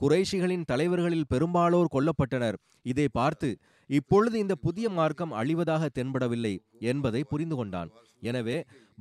[0.00, 2.56] குறைஷிகளின் தலைவர்களில் பெரும்பாலோர் கொல்லப்பட்டனர்.
[2.92, 3.48] இதை பார்த்து
[3.90, 6.54] இப்பொழுது இந்த புதிய மார்க்கம் அழிவதாக தென்படவில்லை
[6.92, 7.90] என்பதை புரிந்து கொண்டான்.
[8.30, 8.58] எனவே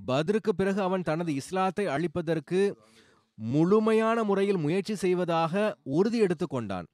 [0.10, 2.62] பத்ருக்கு பிறகு அவன் தனது இஸ்லாத்தை அழிப்பதற்கு
[3.38, 5.54] முழுமையான முறையில் முயற்சி செய்வதாக
[5.97, 6.88] உறுதி எடுத்துக்கொண்டான்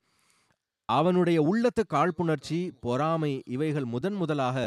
[0.90, 4.58] அவனுடைய உள்ளத்து காழ்ப்புணர்ச்சி பொறாமை இவைகள் முதன் முதலாக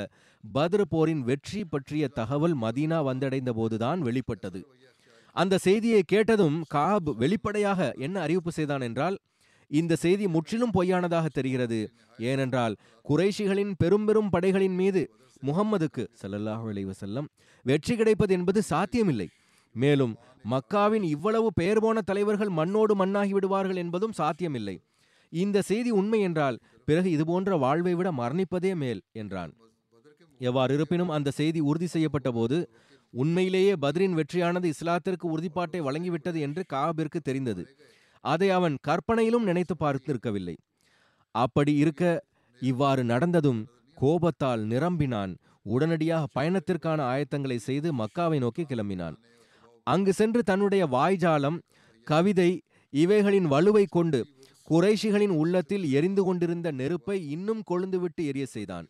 [0.44, 4.60] பத்ரு போரின் வெற்றி பற்றிய தகவல் மதீனா வந்தடைந்த போதுதான் வெளிப்பட்டது.
[5.36, 9.16] அந்த செய்தியை கேட்டதும் காப் வெளிப்படையாக என்ன அறிவிப்பு செய்தான் என்றால்
[9.70, 11.80] இந்த செய்தி முற்றிலும் பொய்யானதாக தெரிகிறது.
[12.30, 15.02] ஏனென்றால் குறைஷிகளின் பெரும் பெரும் படைகளின் மீது
[15.42, 17.28] முகம்மதுக்கு ஸல்லல்லாஹு அலைஹி செல்லம்
[17.64, 19.28] வெற்றி கிடைப்பது என்பது சாத்தியமில்லை.
[19.74, 20.14] மேலும்
[20.52, 24.76] மக்காவின் இவ்வளவு பெயர் போன தலைவர்கள் மண்ணோடு மண்ணாகி விடுவார்கள் என்பதும் சாத்தியமில்லை.
[25.32, 26.56] இந்த செய்தி உண்மை என்றால்
[26.88, 29.52] பிறகு இதுபோன்ற வாழ்வை விட மரணிப்பதே மேல் என்றான்.
[30.40, 32.58] எவ்வாறு இருப்பினும் அந்த செய்தி உறுதி செய்யப்பட்ட போது
[33.14, 37.62] உண்மையிலேயே பத்ரின் வெற்றியானது இஸ்லாத்திற்கு உறுதிப்பாட்டை வழங்கிவிட்டது என்று காபிற்கு தெரிந்தது.
[38.24, 40.56] அதை அவன் கற்பனையிலும் நினைத்து பார்த்திருக்கவில்லை.
[41.34, 42.04] அப்படி இருக்க
[42.62, 43.60] இவ்வாறு நடந்ததும்
[43.94, 45.32] கோபத்தால் நிரம்பினான்.
[45.62, 49.16] உடனடியாக பயணத்திற்கான ஆயத்தங்களை செய்து மக்காவை நோக்கி கிளம்பினான்.
[49.86, 51.58] அங்கு சென்று தன்னுடைய வாய்ஜாலம்
[52.06, 52.50] கவிதை
[52.92, 54.20] இவைகளின் வலுவை கொண்டு
[54.70, 58.86] குறைஷிகளின் உள்ளத்தில் எரிந்து கொண்டிருந்த நெருப்பை இன்னும் கொழுந்துவிட்டு எரிய செய்தான்.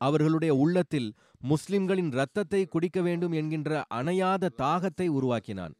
[0.00, 1.08] அவர்களுடைய உள்ளத்தில்
[1.40, 5.74] முஸ்லிம்களின் இரத்தத்தை குடிக்க வேண்டும் என்கின்ற அணையாத தாகத்தை உருவாக்கினான்.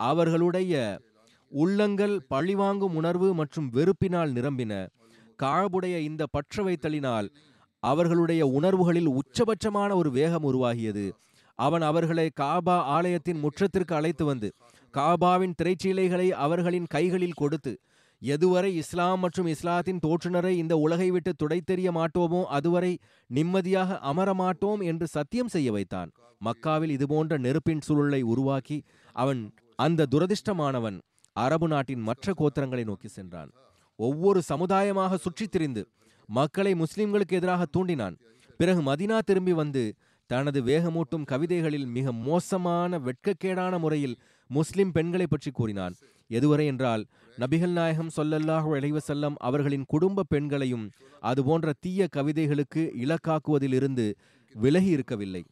[0.00, 1.00] அவர்களுடைய
[1.52, 4.72] உள்ளங்கள் பழிவாங்கும் உணர்வு மற்றும் வெறுப்பினால் நிரம்பின.
[5.42, 7.28] காழ்புடைய இந்த பற்ற வைத்தலினால்
[7.82, 11.06] அவர்களுடைய உணர்வுகளில் உச்சபட்சமான ஒரு வேகம் உருவாகியது.
[11.58, 14.48] அவன் அவர்களை காபா ஆலயத்தின் முற்றத்திற்கு அழைத்து வந்து
[14.94, 17.72] காபாவின் திரைச்சீலைகளை அவர்களின் கைகளில் கொடுத்து
[18.22, 25.48] எதுவரை இஸ்லாம் மற்றும் இஸ்லாத்தின் தோற்றுனரை இந்த உலகை விட்டு துடைத்தெறிய மாட்டோமோ அதுவரை நிம்மதியாக அமரமாட்டோம் என்று சத்தியம்
[25.48, 26.10] செய்ய வைத்தான்.
[26.44, 28.82] மக்காவில் இதுபோன்ற நெருப்பின் சூழலை உருவாக்கி
[29.12, 31.00] அவன் அந்த துரதிர்ஷ்டமானவன்
[31.32, 33.50] அரபு நாட்டின் மற்ற கோத்திரங்களை நோக்கி சென்றான்.
[33.96, 35.88] ஒவ்வொரு சமுதாயமாக சுற்றித் திரிந்து
[36.28, 38.16] மக்களை முஸ்லிம்களுக்கு எதிராக தூண்டினான்.
[38.56, 39.94] பிறகு மதினா திரும்பி வந்து
[40.26, 45.94] தனது வேகமூட்டும் கவிதைகளில் மிக மோசமான வெட்கக்கேடான முறையில் முஸ்லிம் பெண்களை பற்றி கூறினான்.
[46.38, 47.02] எதுவரை என்றால்
[47.38, 50.86] நபிகள் நாயகம் சொல்லல்லாஹு செல்லம் அவர்களின் குடும்ப பெண்களையும்
[51.30, 54.06] அதுபோன்ற தீய கவிதைகளுக்கு இலக்காக்குவதிலிருந்து
[54.54, 55.42] விலகி இருக்கவில்லை.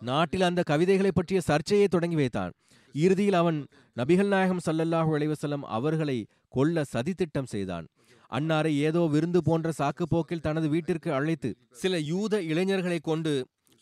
[0.00, 2.52] நாட்டில் அந்த கவிதைகளை பற்றிய சர்ச்சையை தொடங்கி வைத்தான்.
[2.94, 3.58] இறுதியில் அவன்
[3.96, 6.18] நபிகள் நாயகம் சல்லல்லாஹு செல்லம் அவர்களை
[6.56, 7.86] கொல்ல சதித்திட்டம் செய்தான்.
[8.30, 11.50] அன்னாரை ஏதோ விருந்து போன்ற சாக்குப்போக்கில் தனது வீட்டிற்கு அழைத்து
[11.82, 13.32] சில யூத இளைஞர்களை கொண்டு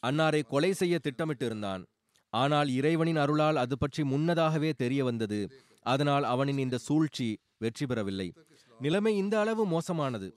[0.02, 1.82] அன்னாரை கொலை செய்ய திட்டமிட்டிருந்தான்.
[2.32, 5.38] ஆனால் இறைவனின் அருளால் அது பற்றி முன்னதாகவே தெரிய வந்தது.
[5.92, 7.28] அதனால் அவனின் இந்த சூழ்ச்சி
[7.62, 8.28] வெற்றி பெறவில்லை.
[8.80, 10.28] நிலைமை இந்த அளவு மோசமானது.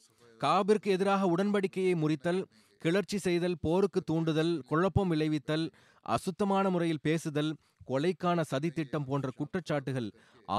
[0.42, 2.42] காபிற்கு எதிராக உடன்படிக்கையை முறித்தல்
[2.82, 5.66] கிளர்ச்சி செய்தல் போருக்கு தூண்டுதல் குழப்பம் விளைவித்தல்
[6.06, 7.52] அசுத்தமான முறையில் பேசுதல்
[7.90, 10.10] கொலைக்கான சதித்திட்டம் போன்ற குற்றச்சாட்டுகள்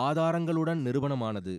[0.07, 1.55] ஆதாரங்களுடன் நிறுவனமானது.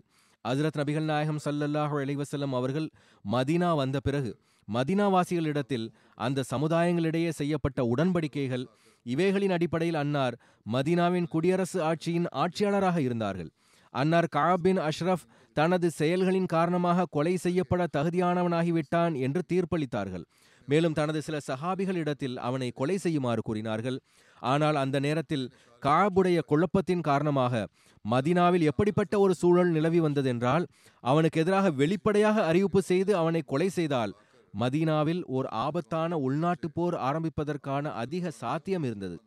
[0.46, 2.88] அஜரத் நபிகள் நாயகம் சல்லல்லாஹு அலைவசல்லம் அவர்கள்
[3.26, 4.32] மதீனா வந்த பிறகு
[4.68, 5.88] மதீனாவாசிகளிடத்தில்
[6.26, 8.66] அந்த சமுதாயங்களிடையே செய்யப்பட்ட உடன்படிக்கைகள்
[9.06, 10.36] இவைகளின் அடிப்படையில் அன்னார்
[10.74, 13.50] மதீனாவின் குடியரசு ஆட்சியின் ஆட்சியாளராக இருந்தார்கள்.
[13.94, 15.26] அன்னார் காபின் அஷ்ரஃப்
[15.58, 20.26] தனது செயல்களின் காரணமாக கொலை செய்யப்பட தகுதியானவனாகிவிட்டான் என்று தீர்ப்பளித்தார்கள்.
[20.68, 23.98] மேலும் தனது சில சஹாபிகளிடத்தில் அவனை கொலை செய்யுமாறு கூறினார்கள்.
[24.42, 25.46] ஆனால் அந்த நேரத்தில்
[25.84, 27.64] காபுடைய குழப்பத்தின் காரணமாக
[28.06, 30.64] மதினாவில் எப்படிப்பட்ட ஒரு சூழல் நிலவி வந்ததென்றால்
[31.04, 34.14] அவனுக்கு எதிராக வெளிப்படையாக அறிவிப்பு செய்து அவனை கொலை செய்தால்
[34.60, 39.18] மதீனாவில் ஓர் ஆபத்தான உள்நாட்டு போர் ஆரம்பிப்பதற்கான அதிக சாத்தியம் இருந்தது.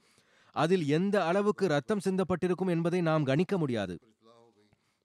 [0.57, 3.95] அதில் எந்த அளவுக்கு ரத்தம் சிந்தப்பட்டிருக்கும் என்பதை நாம் கணிக்க முடியாது.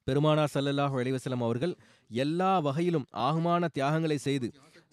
[0.06, 1.74] பெருமானார் சல்லல்லாஹு அலைவசலம் அவர்கள்
[2.10, 4.50] எல்லா வகையிலும் ஆகுமான தியாகங்களை செய்து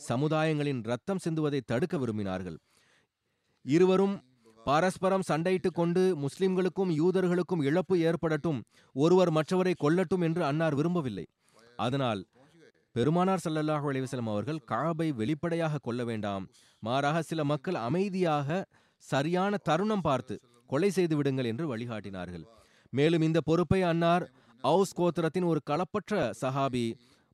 [0.09, 2.57] சமுதாயங்களின் ரத்தம் சிந்துவதை தடுக்க விரும்பினார்கள்.
[3.65, 4.15] இருவரும்
[4.63, 8.59] பரஸ்பரம் சண்டையிட்டுக் கொண்டு முஸ்லிம்களுக்கும் யூதர்களுக்கும் இழப்பு ஏற்படட்டும்
[8.95, 11.25] ஒருவர் மற்றவரை கொல்லட்டும் என்று அன்னார் விரும்பவில்லை.
[11.75, 12.21] அதனால்
[12.97, 16.43] பெருமானார் சல்லல்லாஹு அலைவசலம் அவர்கள் காபை வெளிப்படையாக கொள்ள வேண்டாம்.
[16.83, 18.47] மாறாக சில மக்கள் அமைதியாக
[19.03, 20.35] சரியான தருணம் பார்த்து
[20.69, 22.45] கொலை செய்து விடுங்கள் என்று வழிகாட்டினார்கள்.
[22.93, 24.25] மேலும் இந்த பொறுப்பை அன்னார்
[24.63, 26.85] அவுஸ் கோத்திரத்தின் ஒரு களப்பற்ற சஹாபி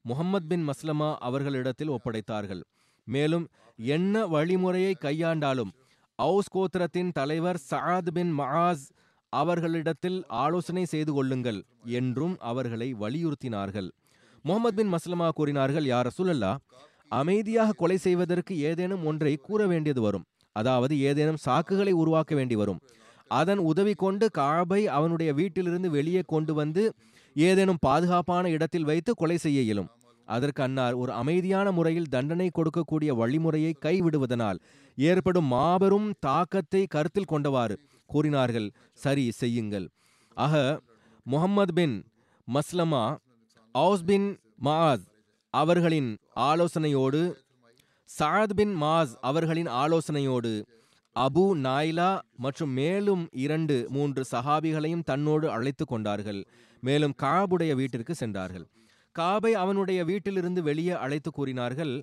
[0.05, 2.63] முகமது பின் மஸ்லமா அவர்களிடத்தில் ஒப்படைத்தார்கள்.
[3.07, 3.45] மேலும்
[3.79, 5.73] என்ன வழிமுறையை கையாண்டாலும்
[6.19, 8.85] அவுஸ் கோத்திரத்தின் தலைவர் சஹாத் பின் மஹாஸ்
[9.33, 11.59] அவர்களிடத்தில் ஆலோசனை செய்து கொள்ளுங்கள்
[11.99, 13.89] என்றும் அவர்களை வலியுறுத்தினார்கள்.
[14.45, 16.51] முகமது பின் மஸ்லமா கூறினார்கள் யார் ரசூலல்லா
[17.11, 20.25] அமைதியாக கொலை செய்வதற்கு ஏதேனும் ஒன்றை கூற வேண்டியது வரும்.
[20.55, 22.79] அதாவது ஏதேனும் சாக்குகளை உருவாக்க வேண்டி வரும்.
[23.39, 26.83] அதன் உதவி கொண்டு காபை அவனுடைய வீட்டிலிருந்து வெளியே கொண்டு வந்து
[27.35, 29.89] ஏதேனும் பாதுகாப்பான இடத்தில் வைத்து கொலை செய்ய இயலும்.
[30.27, 34.59] அதற்கு அன்னார் ஒரு அமைதியான முறையில் தண்டனை கொடுக்கக்கூடிய வழிமுறையை கைவிடுவதனால்
[34.97, 37.75] ஏற்படும் மாபெரும் தாக்கத்தை கருத்தில் கொண்டவாறு
[38.09, 38.67] கூறினார்கள்.
[39.03, 39.87] சரி செய்யுங்கள்.
[40.37, 40.55] ஆக
[41.25, 41.95] Muhammad bin
[42.47, 43.03] Maslama
[43.81, 44.27] Aws bin
[44.65, 45.05] Muadh
[45.53, 46.09] அவர்களின்
[46.47, 47.21] ஆலோசனையோடு
[48.09, 50.51] சாத் பின் மாஸ் அவர்களின் ஆலோசனையோடு
[51.15, 56.41] அபு நாய்லா மற்றும் மேலும் இரண்டு மூன்று சஹாபிகளையும் தன்னோடு அழைத்து கொண்டார்கள்.
[56.83, 58.65] மேலும் காபுடைய வீட்டிற்கு சென்றார்கள்.
[59.11, 61.93] காபை அவனுடைய வீட்டிலிருந்து வெளியே அழைத்து கூறினார்கள்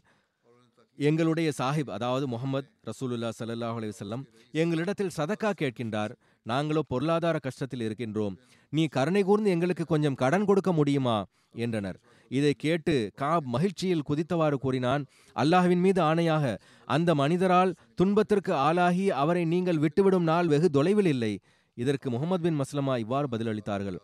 [0.98, 4.24] எங்களுடைய சாஹிப் அதாவது முகமது ரசூலுல்லா சல்லாஹ் அலைவசல்லம்
[4.62, 6.12] எங்களிடத்தில் சதக்கா கேட்கின்றார்.
[6.46, 8.34] நாங்களோ பொருளாதார கஷ்டத்தில் இருக்கின்றோம்.
[8.72, 11.18] நீ கருணை கூர்ந்து எங்களுக்கு கொஞ்சம் கடன் கொடுக்க முடியுமா?
[11.54, 11.98] என்றனர்.
[12.30, 15.02] இதை கேட்டு காப் மகிழ்ச்சியில் குதித்தவாறு கூறினான்
[15.36, 16.54] அல்லாஹ்வின் மீது ஆணையாக
[16.88, 21.32] அந்த மனிதரால் துன்பத்திற்கு ஆளாகி அவரை நீங்கள் விட்டுவிடும் நாள் வெகு தொலைவில் இல்லை.
[21.76, 23.98] இதற்கு முகமது பின் மஸ்லமா இவ்வாறு பதிலளித்தார்கள்.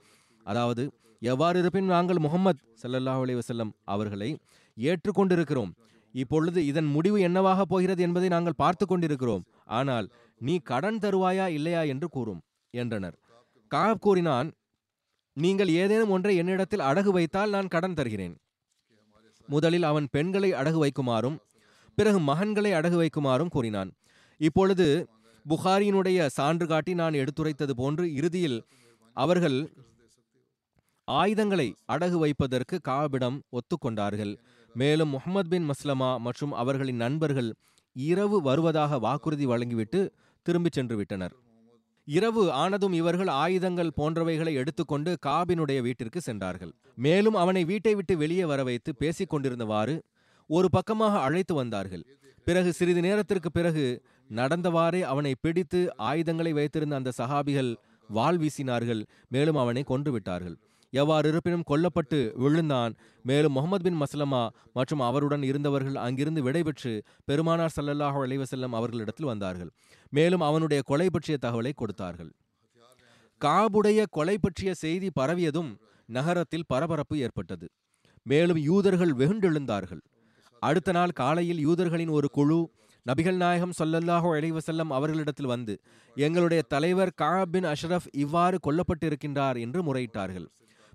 [0.46, 0.84] அதாவது
[1.22, 4.30] எவ்வாறு இருப்பின் நாங்கள் முகமது சல்லல்லாஹ் அலி வசல்லம் அவர்களை
[4.76, 5.72] ஏற்றுக்கொண்டிருக்கிறோம்.
[6.14, 9.42] இப்பொழுது இதன் முடிவு என்னவாக போகிறது என்பதை நாங்கள் பார்த்து கொண்டிருக்கிறோம்.
[9.78, 10.06] ஆனால்
[10.40, 12.42] நீ கடன் தருவாயா இல்லையா என்று கூறும்
[12.74, 13.16] என்றனர்.
[13.70, 14.48] காப் கூறினான்
[15.36, 18.34] நீங்கள் ஏதேனும் ஒன்றை என்னிடத்தில் அடகு வைத்தால் நான் கடன் தருகிறேன்.
[19.48, 21.36] முதலில் அவன் பெண்களை அடகு வைக்குமாறும்
[21.98, 23.90] பிறகு மகன்களை அடகு வைக்குமாறும் கூறினான்.
[24.40, 24.86] இப்பொழுது
[25.46, 28.58] புகாரியினுடைய சான்று காட்டி நான் எடுத்துரைத்தது போன்று இறுதியில்
[29.16, 29.58] அவர்கள்
[31.08, 34.32] ஆயுதங்களை அடகு வைப்பதற்கு காபிடம் ஒத்துக்கொண்டார்கள்.
[34.74, 37.50] மேலும் முகமது பின் மஸ்லமா மற்றும் அவர்களின் நண்பர்கள்
[37.96, 40.00] இரவு வருவதாக வாக்குறுதி வழங்கிவிட்டு
[40.46, 41.34] திரும்பிச் சென்று விட்டனர்
[42.08, 46.72] இரவு ஆனதும் இவர்கள் ஆயுதங்கள் போன்றவைகளை எடுத்துக்கொண்டு காபினுடைய வீட்டிற்கு சென்றார்கள்.
[46.96, 49.94] மேலும் அவனை வீட்டை விட்டு வெளியே வர வைத்து பேசிக் கொண்டிருந்தவாறு
[50.50, 52.04] ஒரு பக்கமாக அழைத்து வந்தார்கள்.
[52.46, 53.86] பிறகு சிறிது நேரத்திற்கு பிறகு
[54.30, 55.80] நடந்தவாறே அவனை பிடித்து
[56.10, 57.70] ஆயுதங்களை வைத்திருந்த அந்த சகாபிகள்
[58.10, 59.02] வாள் வீசினார்கள்.
[59.34, 60.12] மேலும் அவனை கொன்று
[61.00, 62.92] எவ்வாறு இருப்பினும் கொல்லப்பட்டு விழுந்தான்.
[63.28, 64.42] மேலும் முகமது பின் மஸ்லமா
[64.78, 66.92] மற்றும் அவருடன் இருந்தவர்கள் அங்கிருந்து விடைபெற்று
[67.28, 69.70] பெருமானார் சல்லல்லாஹு அலைவசல்லம் அவர்களிடத்தில் வந்தார்கள்.
[70.16, 72.32] மேலும் அவனுடைய கொலை பற்றிய தகவலை கொடுத்தார்கள்.
[73.40, 75.72] காபுடைய கொலை பற்றிய செய்தி பரவியதும்
[76.08, 77.66] நகரத்தில் பரபரப்பு ஏற்பட்டது.
[78.26, 80.02] மேலும் யூதர்கள் வெகுண்டெழுந்தார்கள்.
[80.62, 82.60] அடுத்த நாள் காலையில் யூதர்களின் ஒரு குழு
[83.06, 85.74] நபிகள் நாயகம் சொல்லல்லாஹோ இளைவசல்லம் அவர்களிடத்தில் வந்து
[86.16, 90.46] எங்களுடைய தலைவர் காபின் பின் அஷ்ரஃப் இவ்வாறு கொல்லப்பட்டிருக்கின்றார் என்று முறையிட்டார்கள்.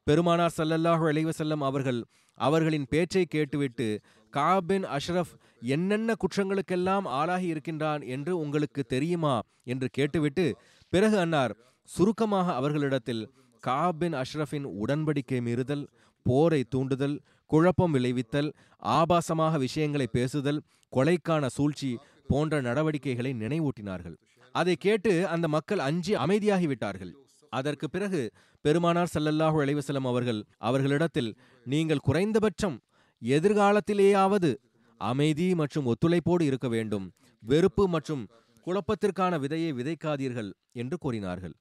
[0.04, 3.88] பெருமானார் சல்லல்லாஹு அலைவசல்லம் அவர்கள் அவர்களின் பேச்சை கேட்டுவிட்டு
[4.34, 9.36] காபின் அஷ்ரஃப் என்னென்ன குற்றங்களுக்கெல்லாம் ஆளாகி இருக்கின்றான் என்று உங்களுக்கு தெரியுமா?
[9.64, 10.46] என்று கேட்டுவிட்டு
[10.90, 11.54] பிறகு அன்னார்
[11.90, 13.32] சுருக்கமாக அவர்களிடத்தில்
[13.68, 15.86] காபின் அஷ்ரஃபின் உடன்படிக்கை மீறுதல்
[16.26, 18.50] போரை தூண்டுதல் குழப்பம் விளைவித்தல்
[18.84, 20.62] ஆபாசமாக விஷயங்களை பேசுதல்
[20.96, 24.16] கொலைக்கான சூழ்ச்சி போன்ற நடவடிக்கைகளை நினைவூட்டினார்கள்.
[24.52, 27.12] அதை கேட்டு அந்த மக்கள் அஞ்சி அமைதியாகிவிட்டார்கள்.
[27.50, 28.22] அதற்கு பிறகு
[28.66, 31.32] பெருமானார் சல்லல்லாஹு அலைஹி அவர்கள் அவர்களிடத்தில்
[31.66, 32.78] நீங்கள் குறைந்தபட்சம்
[33.22, 34.52] எதிர்காலத்திலேயாவது
[34.98, 37.06] அமைதி மற்றும் ஒத்துழைப்போடு இருக்க வேண்டும்.
[37.44, 38.24] வெறுப்பு மற்றும்
[38.68, 40.50] குழப்பத்திற்கான விதையை விதைக்காதீர்கள்
[40.82, 41.56] என்று கூறினார்கள்.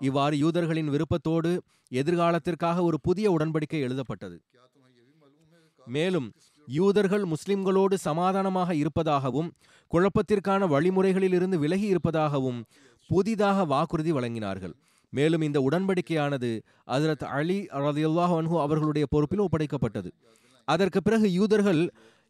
[0.00, 1.50] இவ்வாறு யூதர்களின் விருப்பத்தோடு
[2.00, 4.36] எதிர்காலத்திற்காக ஒரு புதிய உடன்படிக்கை எழுதப்பட்டது.
[5.86, 6.28] மேலும்
[6.68, 9.48] யூதர்கள் முஸ்லிம்களோடு சமாதானமாக இருப்பதாகவும்
[9.92, 12.58] குழப்பத்திற்கான வழிமுறைகளில் இருந்து விலகி இருப்பதாகவும்
[13.10, 14.74] புதிதாக வாக்குறுதி வழங்கினார்கள்.
[15.08, 16.50] மேலும் இந்த உடன்படிக்கையானது
[16.86, 20.10] ஹஜரத் அலி ரதியுல்லாஹ் அன்ஹு அவர்களுடைய பொறுப்பில் ஒப்படைக்கப்பட்டது.
[20.68, 21.82] அதற்கு பிறகு யூதர்கள்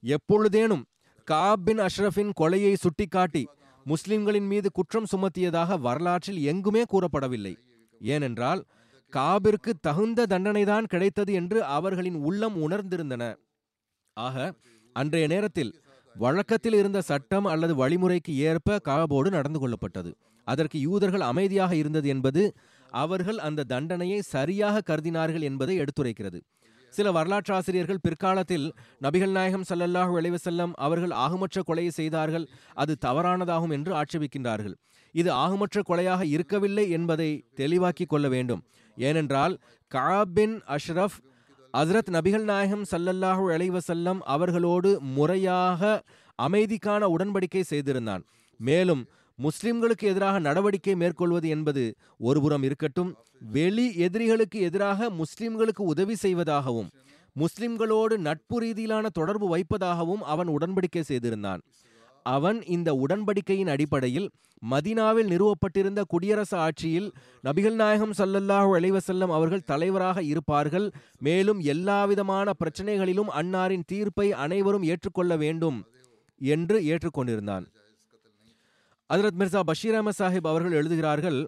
[0.03, 0.85] எப்பொழுதேனும்
[1.31, 3.45] காபின் அஷ்ரஃபின் கொலையை சுட்டிக்காட்டி
[3.85, 7.55] முஸ்லிம்களின் மீது குற்றம் சுமத்தியதாக வரலாற்றில் எங்குமே கூறப்படவில்லை.
[8.01, 8.65] ஏனென்றால்
[9.13, 13.35] காபிற்கு தகுந்த தண்டனைதான் கிடைத்தது என்று அவர்களின் உள்ளம் உணர்ந்திருந்தன.
[14.17, 14.55] ஆக
[14.93, 15.73] அன்றைய நேரத்தில்
[16.17, 20.11] வழக்கத்தில் இருந்த சட்டம் அல்லது வழிமுறைக்கு ஏற்ப காபோடு நடந்து கொள்ளப்பட்டது.
[20.53, 22.43] அதற்கு யூதர்கள் அமைதியாக இருந்தது என்பது
[22.93, 26.39] அவர்கள் அந்த தண்டனையை சரியாக கருதினார்கள் என்பதை எடுத்துரைக்கிறது.
[26.93, 28.67] சில வரலாற்றாசிரியர்கள் பிற்காலத்தில்
[29.05, 32.47] நபிகள் நாயகம் சல்லல்லாஹு அலைஹி அவர்கள் ஆகுமற்ற கொலையை செய்தார்கள்
[32.83, 34.77] அது தவறானதாகும் என்று ஆட்சேபிக்கின்றார்கள்.
[35.15, 37.31] இது ஆகுமற்ற கொலையாக இருக்கவில்லை என்பதை
[37.61, 38.63] தெளிவாக்கிக் கொள்ள வேண்டும்.
[38.97, 39.55] ஏனென்றால்
[39.93, 41.19] காபின் அஷ்ரஃப்
[41.75, 45.83] அஸ்ரத் நபிகள் நாயகம் சல்லல்லாஹு அலைஹி அவர்களோடு முறையாக
[46.39, 48.25] அமைதிக்கான உடன்படிக்கை செய்திருந்தான்.
[48.61, 49.03] மேலும்
[49.39, 56.89] முஸ்லிம்களுக்கு எதிராக நடவடிக்கை மேற்கொள்வது என்பது ஒருபுறம் இருக்கட்டும் வெளி எதிரிகளுக்கு எதிராக முஸ்லிம்களுக்கு உதவி செய்வதாகவும்
[57.33, 61.61] முஸ்லிம்களோடு நட்பு ரீதியிலான தொடர்பு வைப்பதாகவும் அவன் உடன்படிக்கை செய்திருந்தான்.
[62.23, 64.31] அவன் இந்த உடன்படிக்கையின் அடிப்படையில்
[64.71, 67.09] மதீனாவில் நிறுவப்பட்டிருந்த குடியரசு ஆட்சியில்
[67.45, 70.87] நபிகள் நாயகம் சல்லல்லாஹு அலைவசல்லம் அவர்கள் தலைவராக இருப்பார்கள்.
[71.19, 75.79] மேலும் எல்லாவிதமான பிரச்சனைகளிலும் அன்னாரின் தீர்ப்பை அனைவரும் ஏற்றுக்கொள்ள வேண்டும்
[76.41, 77.67] என்று ஏற்றுக்கொண்டிருந்தான்.
[79.11, 81.39] அதிரத் மிர்சா பஷீர் அஹமத் சாஹிப் அவர்கள் எழுதுகிறார்கள்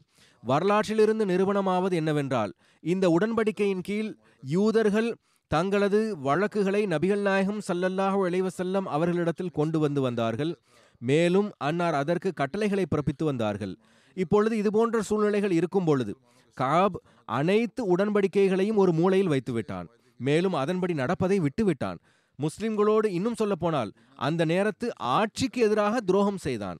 [0.42, 2.52] வரலாற்றிலிருந்து நிறுவனமாவது என்னவென்றால்
[2.84, 4.10] இந்த உடன்படிக்கையின் கீழ்
[4.54, 5.10] யூதர்கள்
[5.50, 10.52] தங்களது வழக்குகளை நபிகள் நாயகம் சல்லல்லாஹு அலைஹி செல்லம் அவர்களிடத்தில் கொண்டு வந்து வந்தார்கள்.
[11.00, 13.74] மேலும் அன்னார் அதற்கு கட்டளைகளை பிறப்பித்து வந்தார்கள்.
[14.16, 16.12] இப்பொழுது இதுபோன்ற சூழ்நிலைகள் இருக்கும் பொழுது
[16.56, 16.96] காப்
[17.38, 19.88] அனைத்து உடன்படிக்கைகளையும் ஒரு மூலையில் வைத்துவிட்டான்
[20.20, 21.98] மேலும் அதன்படி நடப்பதை விட்டுவிட்டான்
[22.38, 23.90] முஸ்லிம்களோடு இன்னும் சொல்லப்போனால்
[24.26, 26.78] அந்த நேரத்து ஆட்சிக்கு எதிராக துரோகம் செய்தான்.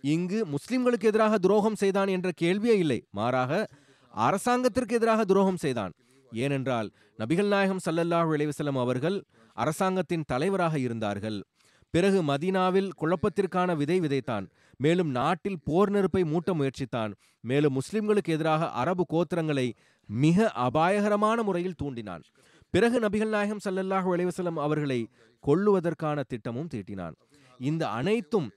[0.00, 3.06] இங்கு முஸ்லிம்களுக்கு எதிராக துரோகம் செய்தான் என்ற கேள்வியே இல்லை.
[3.10, 3.68] மாறாக
[4.10, 5.92] அரசாங்கத்திற்கு எதிராக துரோகம் செய்தான்.
[6.32, 11.44] ஏனென்றால் நபிகள் நாயகம் சல்லல்லாஹு இளைவசலம் அவர்கள் அரசாங்கத்தின் தலைவராக இருந்தார்கள்.
[11.90, 14.46] பிறகு மதீனாவில் குழப்பத்திற்கான விதை விதைத்தான்.
[14.76, 17.12] மேலும் நாட்டில் போர் நெருப்பை மூட்ட முயற்சித்தான்.
[17.40, 19.72] மேலும் முஸ்லிம்களுக்கு எதிராக அரபு கோத்திரங்களை
[20.06, 22.22] மிக அபாயகரமான முறையில் தூண்டினான்.
[22.70, 25.08] பிறகு நபிகள் நாயகம் சல்லல்லாஹு இளைவசலம் அவர்களை
[25.46, 27.12] கொல்லுவதற்கான திட்டமும் தீட்டினான்.
[27.58, 28.50] இந்த அனைத்தும்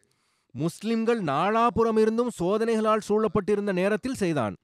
[0.51, 4.55] முஸ்லிம்கள் நாலாபுறம் இருந்தும் சோதனைகளால் சூழப்பட்டிருந்த நேரத்தில் செய்தான்.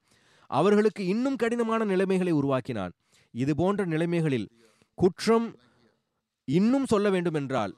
[0.49, 2.93] அவர்களுக்கு இன்னும் கடினமான நிலைமைகளை உருவாக்கினான்.
[3.33, 4.47] இது போன்ற நிலைமைகளில்
[4.97, 5.47] குற்றம்
[6.47, 7.73] இன்னும் சொல்ல வேண்டுமென்றால்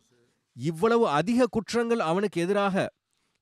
[0.56, 2.76] இவ்வளவு அதிக குற்றங்கள் அவனுக்கு எதிராக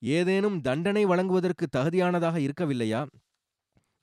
[0.02, 3.02] ஏதேனும் தண்டனை வழங்குவதற்கு தகுதியானதாக இருக்கவில்லையா?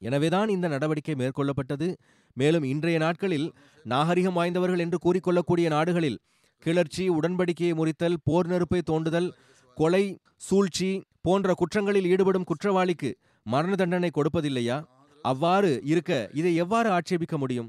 [0.03, 1.89] எனவேதான் இந்த நடவடிக்கை மேற்கொள்ளப்பட்டது.
[2.37, 3.47] மேலும் இன்றைய நாட்களில்
[3.85, 6.19] நாகரிகம் வாய்ந்தவர்கள் என்று கூறிக்கொள்ளக்கூடிய நாடுகளில்
[6.59, 9.29] கிளர்ச்சி உடன்படிக்கையை முறித்தல் போர் நெருப்பை தோண்டுதல்
[9.79, 10.05] கொலை
[10.47, 10.91] சூழ்ச்சி
[11.27, 13.11] போன்ற குற்றங்களில் ஈடுபடும் குற்றவாளிக்கு
[13.47, 14.77] மரண தண்டனை கொடுப்பதில்லையா?
[15.25, 17.69] அவ்வாறு இருக்க இதை எவ்வாறு ஆட்சேபிக்க முடியும்?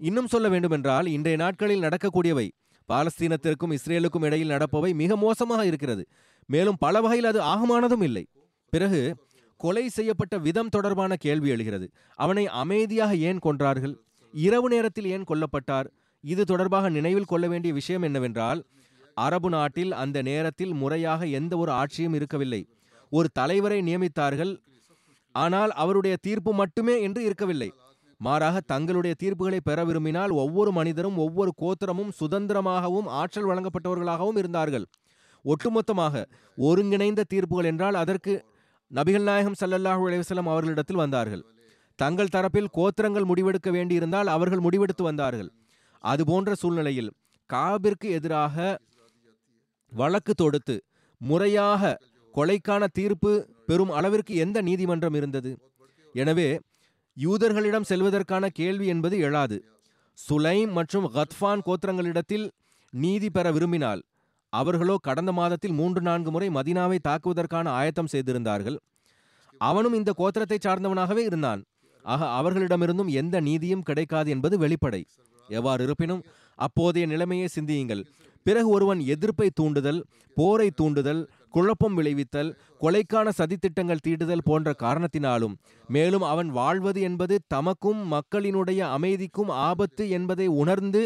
[0.00, 2.46] இன்னும் சொல்ல வேண்டுமென்றால் இன்றைய நாட்களில் நடக்கக்கூடியவை
[2.88, 6.02] பாலஸ்தீனத்திற்கும் இஸ்ரேலுக்கும் இடையில் நடப்பவை மிக மோசமாக இருக்கிறது.
[6.48, 8.24] மேலும் பல வகையில் அது ஆகமானதும் இல்லை.
[8.72, 9.00] பிறகு
[9.60, 11.86] கொலை செய்யப்பட்ட விதம் தொடர்பான கேள்வி எழுகிறது.
[12.18, 13.94] அவனை அமைதியாக ஏன் கொன்றார்கள்?
[14.34, 15.88] இரவு நேரத்தில் ஏன் கொல்லப்பட்டார்?
[16.24, 18.60] இது தொடர்பாக நினைவில் கொள்ள வேண்டிய விஷயம் என்னவென்றால்
[19.16, 22.62] அரபு நாட்டில் அந்த நேரத்தில் முறையாக எந்த ஒரு ஆட்சியும் இருக்கவில்லை.
[23.12, 24.52] ஒரு தலைவரை நியமித்தார்கள்
[25.34, 27.70] ஆனால் அவருடைய தீர்ப்பு மட்டுமே என்று இருக்கவில்லை.
[28.20, 34.86] மாறாக தங்களுடைய தீர்ப்புகளை பெற விரும்பினால் ஒவ்வொரு மனிதரும் ஒவ்வொரு கோத்திரமும் சுதந்திரமாகவும் ஆற்றல் வழங்கப்பட்டவர்களாகவும் இருந்தார்கள்.
[35.44, 36.24] ஒட்டுமொத்தமாக
[36.58, 38.34] ஒருங்கிணைந்த தீர்ப்புகள் என்றால் அதற்கு
[38.90, 41.42] நபிகள் நாயகம் சல்லல்லாஹு அலைவசலம் அவர்களிடத்தில் வந்தார்கள்.
[41.98, 45.50] தங்கள் தரப்பில் கோத்திரங்கள் முடிவெடுக்க வேண்டியிருந்தால் அவர்கள் முடிவெடுத்து வந்தார்கள்.
[46.04, 47.10] அதுபோன்ற சூழ்நிலையில்
[47.50, 48.56] காபிற்கு எதிராக
[50.00, 50.76] வழக்கு தொடுத்து
[51.20, 51.92] முறையாக
[52.34, 53.32] கொலைக்கான தீர்ப்பு
[53.68, 55.52] பெறும் அளவிற்கு எந்த நீதிமன்றம் இருந்தது?
[56.14, 56.48] எனவே
[57.16, 59.56] யூதர்களிடம் செல்வதற்கான கேள்வி என்பது எழாது.
[60.18, 62.46] சுலைம் மற்றும் கத்ஃபான் கோத்திரங்களிடத்தில்
[62.92, 64.02] நீதி பெற விரும்பினால்
[64.52, 68.76] அவர்களோ கடந்த மாதத்தில் மூன்று நான்கு முறை மதீனாவை தாக்குவதற்கான ஆயத்தம் செய்திருந்தார்கள்.
[69.60, 71.60] அவனும் இந்த கோத்திரத்தை சார்ந்தவனாகவே இருந்தான்.
[72.04, 75.02] ஆக அவர்களிடமிருந்தும் எந்த நீதியும் கிடைக்காது என்பது வெளிப்படை.
[75.48, 76.22] எவ்வாறு இருப்பினும்
[76.58, 78.02] அப்போதைய நிலைமையை சிந்தியுங்கள்.
[78.46, 80.00] பிறகு ஒருவன் எதிர்ப்பை தூண்டுதல்
[80.36, 85.54] போரை தூண்டுதல் குழப்பம் விளைவித்தல் கொலைக்கான சதித்திட்டங்கள் தீட்டுதல் போன்ற காரணத்தினாலும்
[85.88, 91.02] மேலும் அவன் வாழ்வது என்பது தமக்கும் மக்களினுடைய அமைதிக்கும் ஆபத்து என்பதை உணர்ந்து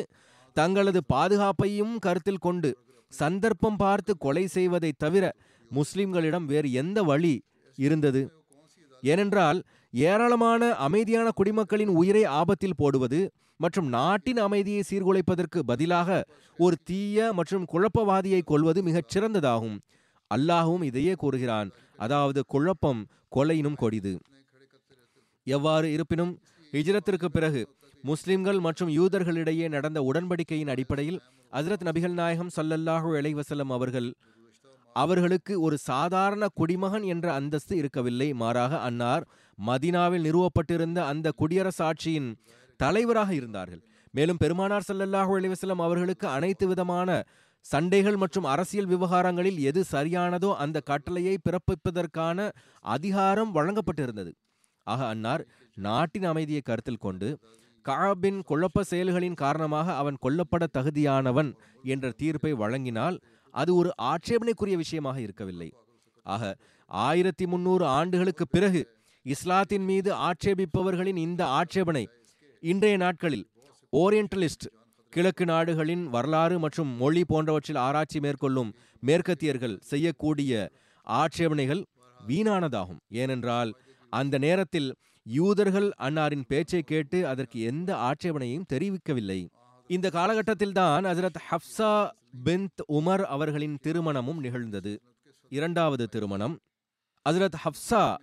[0.56, 2.70] தங்களது பாதுகாப்பையும் கருத்தில் கொண்டு
[3.12, 5.24] சந்தர்ப்பம் பார்த்து கொலை செய்வதை தவிர
[5.70, 7.34] முஸ்லிம்களிடம் வேறு எந்த வழி
[7.78, 8.22] இருந்தது?
[9.02, 9.58] ஏனென்றால்
[9.92, 13.20] ஏராளமான அமைதியான குடிமக்களின் உயிரை ஆபத்தில் போடுவது
[13.62, 16.10] மற்றும் நாட்டின் அமைதியை சீர்குலைப்பதற்கு பதிலாக
[16.58, 19.76] ஒரு தீய மற்றும் குழப்பவாதியை கொள்வது மிகச் சிறந்ததாகும்.
[20.30, 21.68] அல்லாஹும் இதையே கூறுகிறான்.
[22.04, 23.02] அதாவது குழப்பம்
[23.36, 24.14] கொலையினும் கொடிது.
[25.46, 26.32] எவ்வாறு இருப்பினும்
[26.72, 27.62] ஹிஜ்ரத்திற்கு பிறகு
[28.02, 31.20] முஸ்லிம்கள் மற்றும் யூதர்களிடையே நடந்த உடன்படிக்கையின் அடிப்படையில்
[31.52, 34.08] அஜரத் நபிகள் நாயகம் சல்லல்லாஹூ அலைஹி அவர்கள்
[34.96, 38.28] அவர்களுக்கு ஒரு சாதாரண குடிமகன் என்ற அந்தஸ்து இருக்கவில்லை.
[38.42, 39.24] மாறாக அன்னார்
[39.58, 42.30] மதீனாவில் நிறுவப்பட்டிருந்த அந்த குடியரசாட்சியின்
[42.82, 43.82] தலைவராக இருந்தார்கள்.
[44.14, 47.08] மேலும் பெருமானார் சல்லல்லாஹு அலிவசலம் அவர்களுக்கு அனைத்து விதமான
[47.64, 52.48] சண்டைகள் மற்றும் அரசியல் விவகாரங்களில் எது சரியானதோ அந்த கட்டளையை பிறப்பிப்பதற்கான
[52.94, 54.32] அதிகாரம் வழங்கப்பட்டிருந்தது.
[54.86, 55.42] ஆக அன்னார்
[55.76, 57.28] நாட்டின் அமைதியை கருத்தில் கொண்டு
[57.86, 61.50] காபின் குழப்ப செயல்களின் காரணமாக அவன் கொல்லப்பட தகுதியானவன்
[61.84, 63.16] என்ற தீர்ப்பை வழங்கினால்
[63.54, 65.68] அது ஒரு ஆட்சேபனைக்குரிய விஷயமாக இருக்கவில்லை.
[66.26, 66.42] ஆக
[66.90, 68.80] ஆயிரத்தி முன்னூறு ஆண்டுகளுக்கு பிறகு
[69.26, 72.04] இஸ்லாத்தின் மீது ஆட்சேபிப்பவர்களின் இந்த ஆட்சேபனை
[72.62, 73.50] இன்றைய நாட்களில்
[73.96, 74.66] ஓரியண்டலிஸ்ட்
[75.10, 78.74] கிழக்கு நாடுகளின் வரலாறு மற்றும் மொழி போன்றவற்றில் ஆராய்ச்சி மேற்கொள்ளும்
[79.06, 80.70] மேற்கத்தியர்கள் செய்யக்கூடிய
[81.02, 81.84] ஆட்சேபனைகள்
[82.28, 82.98] வீணானதாகும்.
[83.08, 83.74] ஏனென்றால்
[84.10, 89.48] அந்த நேரத்தில் யூதர்கள் அன்னாரின் பேச்சை கேட்டு அதற்கு எந்த ஆட்சேபனையும் தெரிவிக்கவில்லை.
[89.88, 92.10] இந்த காலகட்டத்தில்தான் ஹசரத் ஹப்சா
[92.44, 95.00] பின்த் உமர் அவர்களின் திருமணமும் நிகழ்ந்தது.
[95.48, 96.58] இரண்டாவது திருமணம்
[97.28, 98.16] ஹசரத் ஹப்சா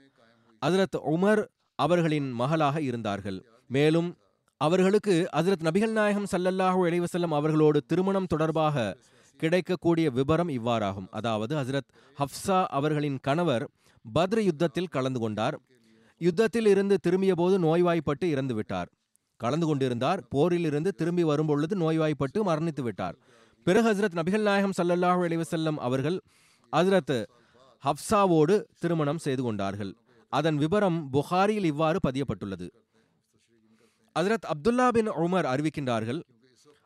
[0.65, 1.45] ஹசரத் உமர்
[1.75, 3.45] அவர்களின் மகளாக இருந்தார்கள்.
[3.67, 4.17] மேலும்
[4.57, 8.97] அவர்களுக்கு அஜரத் நபிகள் நாயகம் சல்லல்லாஹூ இளைவசல்லம் அவர்களோடு திருமணம் தொடர்பாக
[9.37, 11.07] கிடைக்கக்கூடிய விபரம் இவ்வாறாகும்.
[11.09, 11.89] அதாவது ஹசரத்
[12.19, 13.69] ஹப்சா அவர்களின் கணவர்
[14.15, 15.59] பத்ர யுத்தத்தில் கலந்து கொண்டார்.
[16.17, 18.89] யுத்தத்தில் இருந்து திரும்பிய போது நோய்வாய்ப்பட்டு இறந்து விட்டார்.
[19.37, 20.27] கலந்து கொண்டிருந்தார்.
[20.27, 23.15] போரில் இருந்து திரும்பி வரும்பொழுது நோய்வாய்ப்பட்டு மரணித்து விட்டார்.
[23.63, 26.21] பிறகு ஹசரத் நபிகள் நாயகம் சல்லல்லாஹூ அலைஹி அவர்கள்
[26.71, 27.25] ஹசரத்
[27.83, 29.95] ஹப்சாவோடு திருமணம் செய்து கொண்டார்கள்.
[30.29, 32.69] அதன் விபரம் புகாரியில் இவ்வாறு பதியப்பட்டுள்ளது.
[34.17, 36.19] ஹஜரத் அப்துல்லா பின் உமர் அறிவிக்கின்றார்கள்.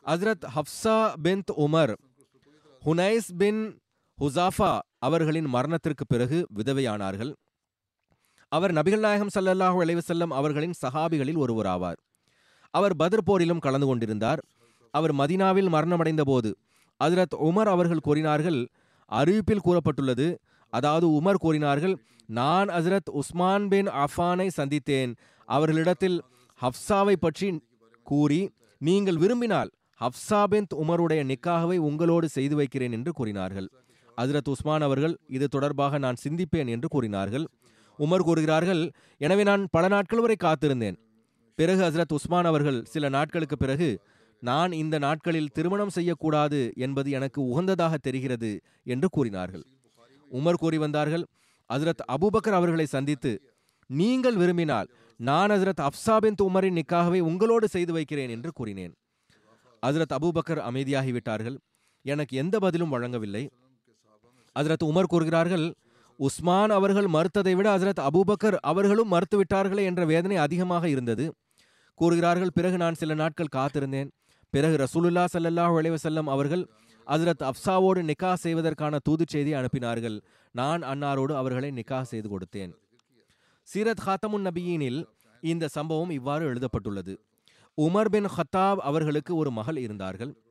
[0.04, 1.92] ஹஜரத் ஹப்சா பின்த் உமர்
[2.82, 3.60] ஹுனைஸ் பின்
[4.18, 4.72] ஹுசாஃபா
[5.06, 7.32] அவர்களின் மரணத்திற்கு பிறகு விதவையானார்கள்.
[8.52, 11.98] அவர் நபிகள் நாயகம் சல்லல்லாஹு அலைஹி செல்லம் அவர்களின் சஹாபிகளில் ஒருவராவார்
[12.70, 14.40] அவர் பதர் போரிலும் கலந்து கொண்டிருந்தார்.
[14.94, 16.50] அவர் மதீனாவில் மரணமடைந்த போது
[17.00, 18.60] ஹஜரத் உமர் அவர்கள் கூறினார்கள்
[19.10, 20.26] அறிவிப்பில் கூறப்பட்டுள்ளது
[20.72, 21.94] அதாவது உமர் கூறினார்கள்
[22.38, 25.12] நான் ஹஜரத் உஸ்மான் பின் அஃபானை சந்தித்தேன்.
[25.48, 26.18] அவர்களிடத்தில்
[26.62, 27.48] ஹப்சாவை பற்றி
[28.06, 28.40] கூறி
[28.80, 29.70] நீங்கள் விரும்பினால்
[30.00, 33.68] ஹப்சா பின் உமருடைய நிக்காகவை உங்களோடு செய்து வைக்கிறேன் என்று கூறினார்கள்.
[34.18, 37.44] அதிரத் உஸ்மான் அவர்கள் இது தொடர்பாக நான் சிந்திப்பேன் என்று கூறினார்கள்.
[37.98, 38.82] உமர் கூறுகிறார்கள்
[39.16, 40.96] எனவே நான் பல நாட்கள் வரை காத்திருந்தேன்.
[41.58, 43.88] பிறகு ஹசரத் உஸ்மான் அவர்கள் சில நாட்களுக்கு பிறகு
[44.42, 48.50] நான் இந்த நாட்களில் திருமணம் செய்யக்கூடாது என்பது எனக்கு உகந்ததாக தெரிகிறது
[48.84, 49.64] என்று கூறினார்கள்.
[50.30, 51.24] உமர் கூறி வந்தார்கள்.
[51.70, 53.32] ஹசரத் அபுபக்கர் அவர்களை சந்தித்து
[53.90, 54.88] நீங்கள் விரும்பினால்
[55.26, 58.92] நான் ஹசரத் அப்சா பின் உமரின் நிக்காகவை உங்களோடு செய்து வைக்கிறேன் என்று கூறினேன்.
[59.86, 61.56] ஹசரத் அபூபக்கர் அமைதியாகிவிட்டார்கள்.
[62.04, 63.42] எனக்கு எந்த பதிலும் வழங்கவில்லை.
[64.58, 65.66] ஹசரத் உமர் கூறுகிறார்கள்
[66.16, 71.32] உஸ்மான் அவர்கள் மறுத்ததை விட ஹசரத் அபூபக்கர் அவர்களும் மறுத்து விட்டார்களே என்ற வேதனை அதிகமாக இருந்தது.
[71.94, 74.10] கூறுகிறார்கள் பிறகு நான் சில நாட்கள் காத்திருந்தேன்.
[74.50, 76.64] பிறகு ரசூலுல்லா ஸல்லல்லாஹு அலைஹி வஸல்லம் அவர்கள்
[77.06, 80.20] ஹசரத் அப்சாவோடு நிக்கா செய்வதற்கான தூதுச் செய்தி அனுப்பினார்கள்.
[80.50, 82.72] நான் அன்னாரோடு அவர்களை நிக்கா செய்து கொடுத்தேன்.
[83.62, 85.04] சீரத் ஹாத்தமுன் நபியினில்
[85.40, 87.20] இந்த சம்பவம் இவ்வாறு எழுதப்பட்டுள்ளது.
[87.76, 90.42] உமர் பின் ஹத்தாப் அவர்களுக்கு ஒரு மகள் இருந்தார்கள்.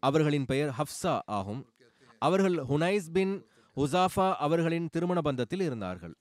[0.00, 1.72] அவர்களின் பெயர் ஹப்சா ஆகும்.
[2.18, 3.46] அவர்கள் ஹுனைஸ் பின்
[3.76, 6.14] உசாஃபா அவர்களின் திருமண பந்தத்தில் இருந்தார்கள்.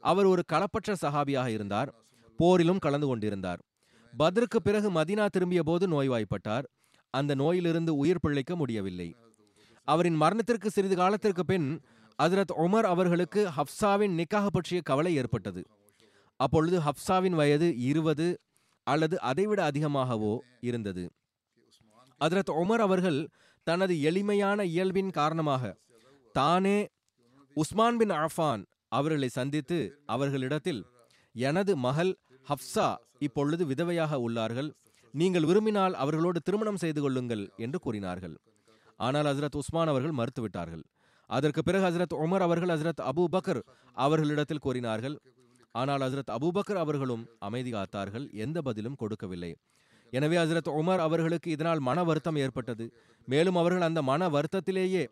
[0.00, 1.94] அவர் ஒரு களப்பற்ற சஹாபியாக இருந்தார்.
[2.38, 3.60] போரிலும் கலந்து கொண்டிருந்தார்.
[4.18, 6.64] பத்ருக்கு பிறகு மதினா திரும்பிய போது நோய்வாய்ப்பட்டார்.
[7.10, 9.16] அந்த நோயிலிருந்து உயிர் பிழைக்க முடியவில்லை.
[9.84, 11.80] அவரின் மரணத்திற்கு சிறிது காலத்திற்கு பின்
[12.18, 15.62] ஹஜரத் உமர் அவர்களுக்கு ஹப்சாவின் நிக்காக பற்றிய கவலை ஏற்பட்டது.
[16.40, 18.26] அப்பொழுது ஹப்சாவின் வயது இருபது
[18.86, 21.04] அல்லது அதைவிட அதிகமாகவோ இருந்தது.
[22.20, 23.20] ஹஜரத் உமர் அவர்கள்
[23.66, 25.74] தனது எளிமையான இயல்பின் காரணமாக
[26.34, 26.78] தானே
[27.56, 30.82] உஸ்மான் பின் அஃபான் அவர்களை சந்தித்து அவர்களிடத்தில்
[31.34, 32.12] எனது மகள்
[32.46, 32.88] ஹப்சா
[33.18, 34.68] இப்பொழுது விதவையாக உள்ளார்கள்.
[35.14, 38.36] நீங்கள் விரும்பினால் அவர்களோடு திருமணம் செய்து கொள்ளுங்கள் என்று கூறினார்கள்.
[39.00, 40.84] ஆனால் ஹசரத் உஸ்மான் அவர்கள் மறுத்துவிட்டார்கள்.
[41.26, 43.60] அதற்கு பிறகு ஹசரத் உமர் அவர்கள் ஹசரத் அபூ பக்கர்
[43.92, 45.16] அவர்களிடத்தில் கூறினார்கள்
[45.72, 49.56] ஆனால் ஹசரத் அபுபக்கர் அவர்களும் அமைதி காத்தார்கள் எந்த பதிலும் கொடுக்கவில்லை.
[50.10, 52.92] எனவே ஹசரத் உமர் அவர்களுக்கு இதனால் மன வருத்தம் ஏற்பட்டது.
[53.26, 55.02] மேலும் அவர்கள் அந்த மன வருத்தத்திலேயே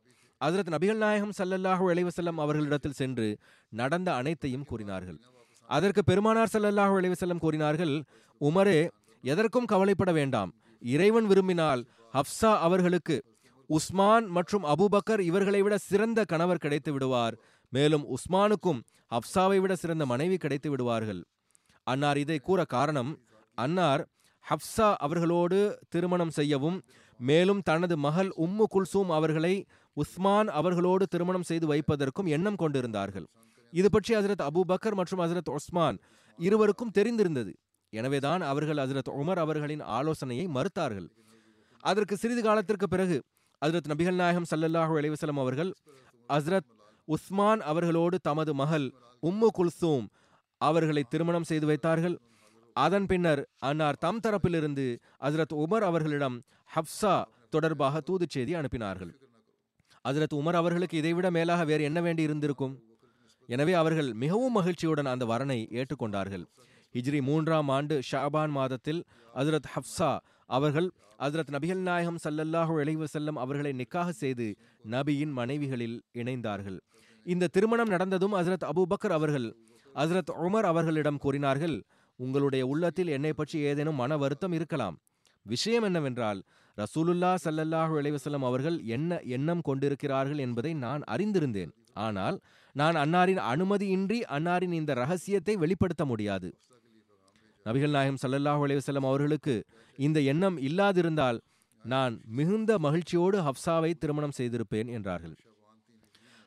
[0.40, 3.38] ஹசரத் நபிகள் நாயகம் சல்லல்லாஹூ இளைவசல்லம் அவர்களிடத்தில் சென்று
[3.68, 5.18] நடந்த அனைத்தையும் கூறினார்கள்.
[5.66, 8.02] அதற்கு பெருமானார் சல்லல்லாஹூ இளைவசல்லம் கூறினார்கள்
[8.40, 8.88] உமரே
[9.22, 10.54] எதற்கும் கவலைப்பட வேண்டாம்.
[10.82, 11.84] இறைவன் விரும்பினால்
[12.14, 13.24] ஹப்சா அவர்களுக்கு
[13.66, 17.36] உஸ்மான் மற்றும் அபுபக்கர் இவர்களை விட சிறந்த கணவர் கிடைத்து விடுவார்.
[17.68, 21.24] மேலும் உஸ்மானுக்கும் ஹப்சாவை விட சிறந்த மனைவி கிடைத்து விடுவார்கள்.
[21.84, 23.18] அன்னார் இதை கூற காரணம்
[23.54, 24.06] அன்னார்
[24.50, 26.82] ஹப்சா அவர்களோடு திருமணம் செய்யவும்
[27.18, 33.26] மேலும் தனது மகள் உம்மு குல்சூம் அவர்களை உஸ்மான் அவர்களோடு திருமணம் செய்து வைப்பதற்கும் எண்ணம் கொண்டிருந்தார்கள்.
[33.70, 35.98] இது பற்றி ஹசரத் அபூபக்கர் மற்றும் ஹசரத் உஸ்மான்
[36.38, 37.52] இருவருக்கும் தெரிந்திருந்தது.
[37.90, 41.08] எனவேதான் அவர்கள் ஹசரத் உமர் அவர்களின் ஆலோசனையை மறுத்தார்கள்.
[41.80, 43.22] அதற்கு சிறிது காலத்திற்கு பிறகு
[43.64, 45.70] ஹசரத் நபிகள் நாயகம் ஸல்லல்லாஹு அலைவசலம் அவர்கள்
[46.28, 46.70] ஹசரத்
[47.08, 48.86] உஸ்மான் அவர்களோடு தமது மகள்
[49.22, 50.06] உம்மு குல்சூம்
[50.60, 52.16] அவர்களை திருமணம் செய்து வைத்தார்கள்.
[52.76, 54.84] அதன் பின்னர் அன்னார் தம் தரப்பிலிருந்து
[55.24, 56.36] ஹசரத் உமர் அவர்களிடம்
[56.70, 57.14] ஹப்சா
[57.54, 59.12] தொடர்பாக தூதுச் செய்தி அனுப்பினார்கள்.
[60.04, 62.74] ஹசரத் உமர் அவர்களுக்கு இதைவிட மேலாக வேறு என்ன வேண்டி இருந்திருக்கும்?
[63.48, 66.44] எனவே அவர்கள் மிகவும் மகிழ்ச்சியுடன் அந்த வரனை ஏற்றுக்கொண்டார்கள்.
[66.94, 69.02] ஹிஜ்ரி மூன்றாம் ஆண்டு ஷாபான் மாதத்தில்
[69.34, 70.10] ஹசரத் ஹப்சா
[70.51, 70.88] அவர்கள்
[71.18, 74.47] ஹசரத் நபிகள் நாயகம் சல்லல்லாஹு இளைவு செல்லம் அவர்களை நிக்காக செய்து
[74.90, 76.78] நபியின் மனைவிகளில் இணைந்தார்கள்.
[77.26, 79.49] இந்த திருமணம் நடந்ததும் ஹசரத் அபூபக்கர் அவர்கள்
[79.95, 81.76] ஹசரத் உமர் அவர்களிடம் கூறினார்கள்
[82.18, 84.99] உங்களுடைய உள்ளத்தில் என்னை பற்றி ஏதேனும் மன வருத்தம் இருக்கலாம்.
[85.47, 86.42] விஷயம் என்னவென்றால்
[86.78, 91.72] ரசூலுல்லா சல்லல்லாஹு இளைவசல்லம் அவர்கள் என்ன எண்ணம் கொண்டிருக்கிறார்கள் என்பதை நான் அறிந்திருந்தேன்.
[92.07, 92.36] ஆனால்
[92.72, 96.49] நான் அன்னாரின் அனுமதியின்றி அன்னாரின் இந்த ரகசியத்தை வெளிப்படுத்த முடியாது.
[97.66, 99.54] நபிகள் நாயகம் சல்லல்லாஹு அலைஹி அவர்களுக்கு
[99.98, 101.38] இந்த எண்ணம் இல்லாதிருந்தால்
[101.84, 105.34] நான் மிகுந்த மகிழ்ச்சியோடு ஹப்சாவை திருமணம் செய்திருப்பேன் என்றார்கள்.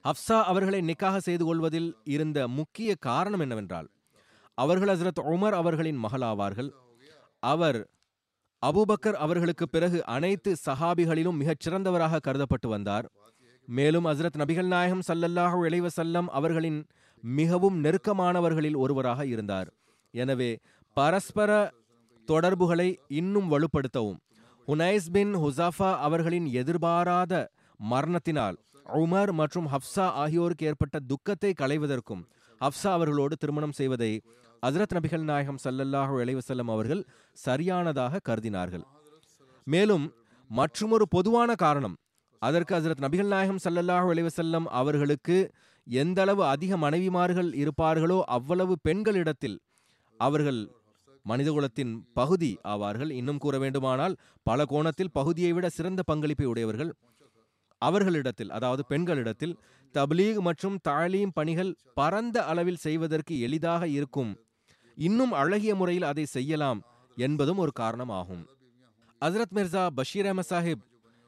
[0.05, 3.87] ஹப்சா அவர்களை நிக்காக செய்து கொள்வதில் இருந்த முக்கிய காரணம் என்னவென்றால்
[4.57, 6.69] அவர்கள் ஹசரத் உமர் அவர்களின் மகளாவார்கள்.
[7.43, 7.79] அவர்
[8.63, 13.07] அபூபக்கர் அவர்களுக்கு பிறகு அனைத்து சஹாபிகளிலும் மிகச் சிறந்தவராக கருதப்பட்டு வந்தார்.
[13.67, 16.79] மேலும் ஹசரத் நபிகள் நாயகம் சல்லல்லாஹு இளைவசல்லம் அவர்களின்
[17.23, 19.69] மிகவும் நெருக்கமானவர்களில் ஒருவராக இருந்தார்.
[20.13, 20.51] எனவே
[20.97, 21.51] பரஸ்பர
[22.27, 22.87] தொடர்புகளை
[23.19, 24.19] இன்னும் வலுப்படுத்தவும்.
[24.67, 27.33] ஹுனைஸ் பின் ஹுசாஃபா அவர்களின் எதிர்பாராத
[27.79, 28.57] மரணத்தினால்
[29.01, 32.23] உமர் மற்றும் ஹப்சா ஆகியோருக்கு ஏற்பட்ட துக்கத்தை களைவதற்கும்
[32.61, 34.11] ஹப்சா அவர்களோடு திருமணம் செய்வதை
[34.63, 37.03] அசரத் நபிகள் நாயகம் சல்லல்லாஹு அலைஹி அவர்கள்
[37.37, 38.85] சரியானதாக கருதினார்கள்.
[39.67, 40.05] மேலும்
[40.49, 41.95] மற்றுமொரு பொதுவான காரணம்
[42.41, 45.37] அதற்கு ஹசரத் நபிகள் நாயகம் சல்லல்லாஹு அலைஹி அவர்களுக்கு
[45.87, 49.57] எந்த அளவு அதிக மனைவிமார்கள் இருப்பார்களோ அவ்வளவு பெண்களிடத்தில்
[50.19, 50.61] அவர்கள்
[51.29, 53.11] மனிதகுலத்தின் பகுதி ஆவார்கள்.
[53.19, 56.91] இன்னும் கூற வேண்டுமானால் பல கோணத்தில் பகுதியை விட சிறந்த பங்களிப்பை உடையவர்கள்
[57.81, 59.55] அவர்களிடத்தில் அதாவது பெண்களிடத்தில்
[59.95, 64.31] தப்லீக் மற்றும் தாலீம் பணிகள் பரந்த அளவில் செய்வதற்கு எளிதாக இருக்கும்.
[64.97, 66.79] இன்னும் அழகிய முறையில் அதை செய்யலாம்
[67.17, 68.43] என்பதும் ஒரு காரணம் ஆகும்
[69.21, 70.83] அசரத் மிர்சா பஷீர் அஹமத் சாஹிப்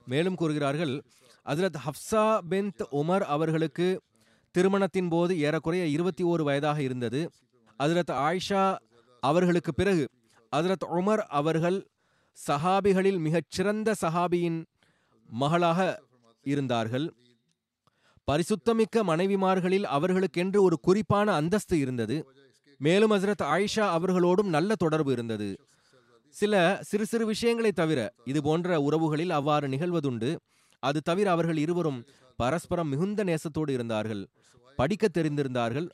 [0.05, 0.93] மேலும் கூறுகிறார்கள்
[1.45, 3.87] அசரத் ஹப்சா பென்த் உமர் அவர்களுக்கு
[4.55, 7.21] திருமணத்தின் போது ஏறக்குறைய இருபத்தி ஓரு வயதாக இருந்தது.
[7.79, 8.63] அதிரத் ஆயிஷா
[9.19, 10.09] அவர்களுக்கு பிறகு
[10.55, 11.87] ஹசரத் உமர் அவர்கள்
[12.47, 14.65] சஹாபிகளில் மிகச் சிறந்த சஹாபியின்
[15.29, 16.01] மகளாக
[16.43, 17.13] இருந்தார்கள்.
[18.31, 22.27] பரிசுத்தமிக்க மனைவிமார்களில் அவர்களுக்கென்று ஒரு குறிப்பான அந்தஸ்து இருந்தது.
[22.77, 25.55] மேலும் ஹசரத் ஆயிஷா அவர்களோடும் நல்ல தொடர்பு இருந்தது.
[26.29, 30.37] சில சிறு சிறு விஷயங்களை தவிர இது போன்ற உறவுகளில் அவ்வாறு நிகழ்வதுண்டு.
[30.79, 32.05] அது தவிர அவர்கள் இருவரும்
[32.35, 34.27] பரஸ்பரம் மிகுந்த நேசத்தோடு இருந்தார்கள்.
[34.75, 35.89] படிக்க தெரிந்திருந்தார்கள்.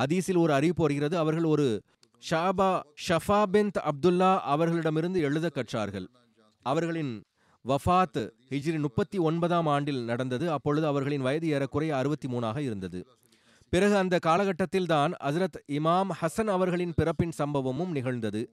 [0.00, 1.18] ஹதீஸில் ஒரு அறிவிப்பு வருகிறது.
[1.18, 1.82] அவர்கள் ஒரு
[2.30, 6.06] ஷாபா ஷஃபா பின்த் அப்துல்லா அவர்களிடமிருந்து எழுத கற்றார்கள்.
[6.62, 7.24] அவர்களின்
[7.68, 10.50] வஃபாத் ஹிஜ்ரி முப்பத்தி ஒன்பதாம் ஆண்டில் நடந்தது.
[10.50, 13.06] அப்பொழுது அவர்களின் வயது ஏறக்குறைய அறுபத்தி மூணாக இருந்தது.
[13.68, 18.52] பிறகு அந்த காலகட்டத்தில் தான் ஹசரத் இமாம் ஹசன் அவர்களின் பிறப்பின் சம்பவமும் நிகழ்ந்தது.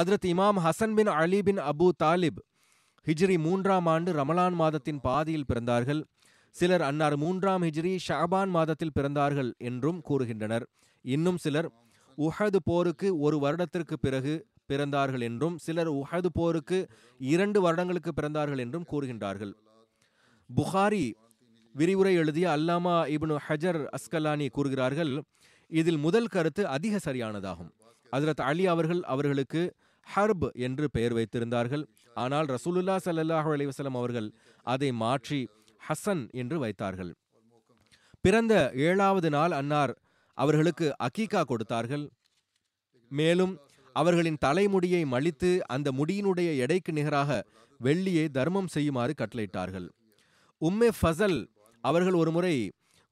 [0.00, 2.38] ஹசரத் இமாம் ஹசன் பின் அலி பின் அபு தாலிப்
[3.06, 6.04] ஹிஜ்ரி மூன்றாம் ஆண்டு ரமலான் மாதத்தின் பாதியில் பிறந்தார்கள்.
[6.50, 10.66] சிலர் அன்னார் மூன்றாம் ஹிஜ்ரி ஷாபான் மாதத்தில் பிறந்தார்கள் என்றும் கூறுகின்றனர்.
[11.02, 11.72] இன்னும் சிலர்
[12.26, 14.34] உஹது போருக்கு ஒரு வருடத்திற்கு பிறகு
[14.70, 16.78] பிறந்தார்கள் என்றும் சிலர் உஹது போருக்கு
[17.20, 19.52] இரண்டு வருடங்களுக்கு பிறந்தார்கள் என்றும் கூறுகின்றார்கள்.
[20.50, 21.04] புகாரி
[21.74, 25.12] விரிவுரை எழுதிய அல்லாமா இப்னு ஹஜர் அஸ்கலானி கூறுகிறார்கள்
[25.70, 27.70] இதில் முதல் கருத்து அதிக சரியானதாகும்.
[28.12, 29.62] ஹஜரத் அலி அவர்கள் அவர்களுக்கு
[30.06, 31.84] ஹர்ப் என்று பெயர் வைத்திருந்தார்கள்.
[32.16, 33.70] ஆனால் ரசூலுல்லா சல்லாஹூ அலைஹி
[34.02, 34.28] அவர்கள்
[34.66, 35.40] அதை மாற்றி
[35.80, 37.12] ஹசன் என்று வைத்தார்கள்.
[38.24, 38.54] பிறந்த
[38.88, 39.92] ஏழாவது நாள் அன்னார்
[40.42, 42.04] அவர்களுக்கு அக்கீகா கொடுத்தார்கள்.
[43.10, 43.54] மேலும்
[43.96, 47.30] அவர்களின் தலைமுடியை மலித்து அந்த முடியினுடைய எடைக்கு நிகராக
[47.80, 49.86] வெள்ளியை தர்மம் செய்யுமாறு கட்டளையிட்டார்கள்.
[50.62, 51.38] உம்மே ஃபசல்
[51.84, 52.56] அவர்கள் ஒருமுறை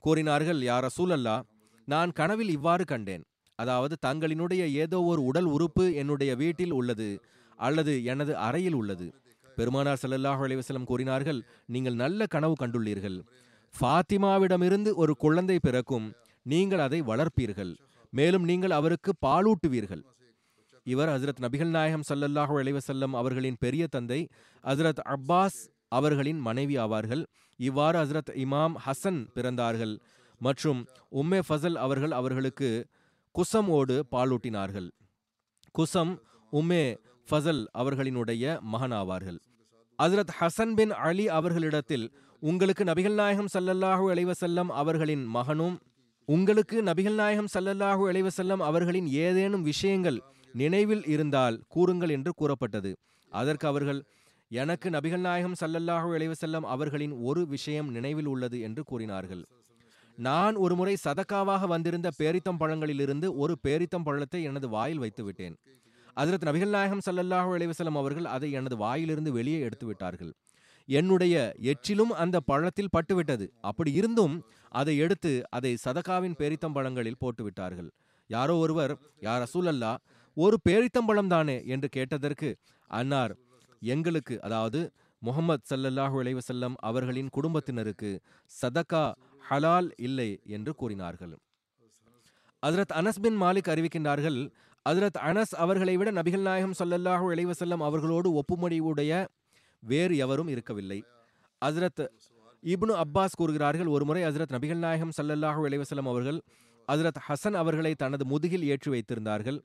[0.05, 1.37] கூறினார்கள் யார சூழல்லா
[1.89, 3.25] நான் கனவில் இவ்வாறு கண்டேன்.
[3.59, 7.09] அதாவது தங்களினுடைய ஏதோ ஒரு உடல் உறுப்பு என்னுடைய வீட்டில் உள்ளது
[7.59, 9.07] அல்லது எனது அறையில் உள்ளது.
[9.59, 11.41] பெருமானார் ஸல்லல்லாஹு அலைவசலம் கூறினார்கள்
[11.75, 13.19] நீங்கள் நல்ல கனவு கண்டுள்ளீர்கள்.
[13.75, 16.07] ஃபாத்திமாவிடமிருந்து ஒரு குழந்தை பிறக்கும்.
[16.45, 17.73] நீங்கள் அதை வளர்ப்பீர்கள்.
[18.11, 20.03] மேலும் நீங்கள் அவருக்கு பாலூட்டுவீர்கள்.
[20.85, 24.29] இவர் ஹசரத் நபிகள் நாயகம் சல்லல்லாஹு அலைஹி செல்லம் அவர்களின் பெரிய தந்தை
[24.63, 27.23] ஹசரத் அப்பாஸ் அவர்களின் மனைவி ஆவார்கள்.
[27.57, 29.99] இவ்வாறு ஹசரத் இமாம் ஹசன் பிறந்தார்கள்.
[30.39, 32.87] மற்றும் உம்மே ஃபசல் அவர்கள் அவர்களுக்கு
[33.33, 34.91] குசம் ஓடு பாலூட்டினார்கள்.
[35.73, 36.23] குசம்
[36.53, 36.85] உம்மே
[37.31, 39.39] ஃபசல் அவர்களினுடைய மகனாவார்கள்.
[40.03, 42.07] ஹசரத் ஹசன் பின் அலி அவர்களிடத்தில்
[42.41, 45.77] உங்களுக்கு நபிகள் நாயகம் சல்லல்லாஹு அலைஹி அவர்களின் மகனும்
[46.29, 50.19] உங்களுக்கு நபிகள் நாயகம் சல்லல்லாஹு இளைவ செல்லம் அவர்களின் ஏதேனும் விஷயங்கள்
[50.55, 52.91] நினைவில் இருந்தால் கூறுங்கள் என்று கூறப்பட்டது.
[53.33, 54.01] அதற்கு அவர்கள்
[54.51, 59.43] எனக்கு நபிகள் நாயகம் சல்லல்லாஹு இளைவ செல்லம் அவர்களின் ஒரு விஷயம் நினைவில் உள்ளது என்று கூறினார்கள்.
[60.19, 65.55] நான் ஒருமுறை சதக்காவாக வந்திருந்த பேரித்தம் பழங்களிலிருந்து ஒரு பேரித்தம் பழத்தை எனது வாயில் வைத்து விட்டேன்.
[66.17, 70.33] அதற்கு நபிகள் நாயகம் ஸல்லல்லாஹு இளைவசல்லம் அவர்கள் அதை எனது வாயிலிருந்து வெளியே எடுத்து விட்டார்கள்.
[70.89, 71.35] என்னுடைய
[71.73, 74.35] எச்சிலும் அந்த பழத்தில் பட்டுவிட்டது அப்படி இருந்தும்
[74.81, 77.91] அதை எடுத்து அதை சதகாவின் பேரித்தம்பழங்களில் போட்டுவிட்டார்கள்.
[78.31, 78.93] யாரோ ஒருவர்
[79.27, 79.93] யார் ரசூலல்லா
[80.37, 81.57] ஒரு பேரித்தம்பழம் தானே?
[81.75, 82.51] என்று கேட்டதற்கு
[82.91, 83.35] அன்னார்
[83.83, 84.81] எங்களுக்கு அதாவது
[85.23, 88.11] முகமது சல்லல்லாஹு செல்லம் அவர்களின் குடும்பத்தினருக்கு
[88.51, 89.05] சதகா
[89.51, 91.35] ஹலால் இல்லை என்று கூறினார்கள்.
[92.63, 94.39] அஜரத் அனஸ் பின் மாலிக் அறிவிக்கின்றார்கள்
[94.87, 99.13] அஜரத் அனஸ் அவர்களை விட நபிகள் நாயகம் ஸல்லல்லாஹு அலைஹி அவர்களோடு ஒப்புமொழியுடைய
[99.83, 100.99] வேறு எவரும் இருக்கவில்லை.
[101.63, 102.05] அஜரத்
[102.73, 106.39] இப்னு அப்பாஸ் கூறுகிறார்கள் ஒருமுறை ஹஜரத் நபிகள் நாயகம் சல்லல்லாஹு இளைவசலம் அவர்கள்
[106.89, 109.59] ஹஜரத் ஹசன் அவர்களை தனது முதுகில் ஏற்றி வைத்திருந்தார்கள்.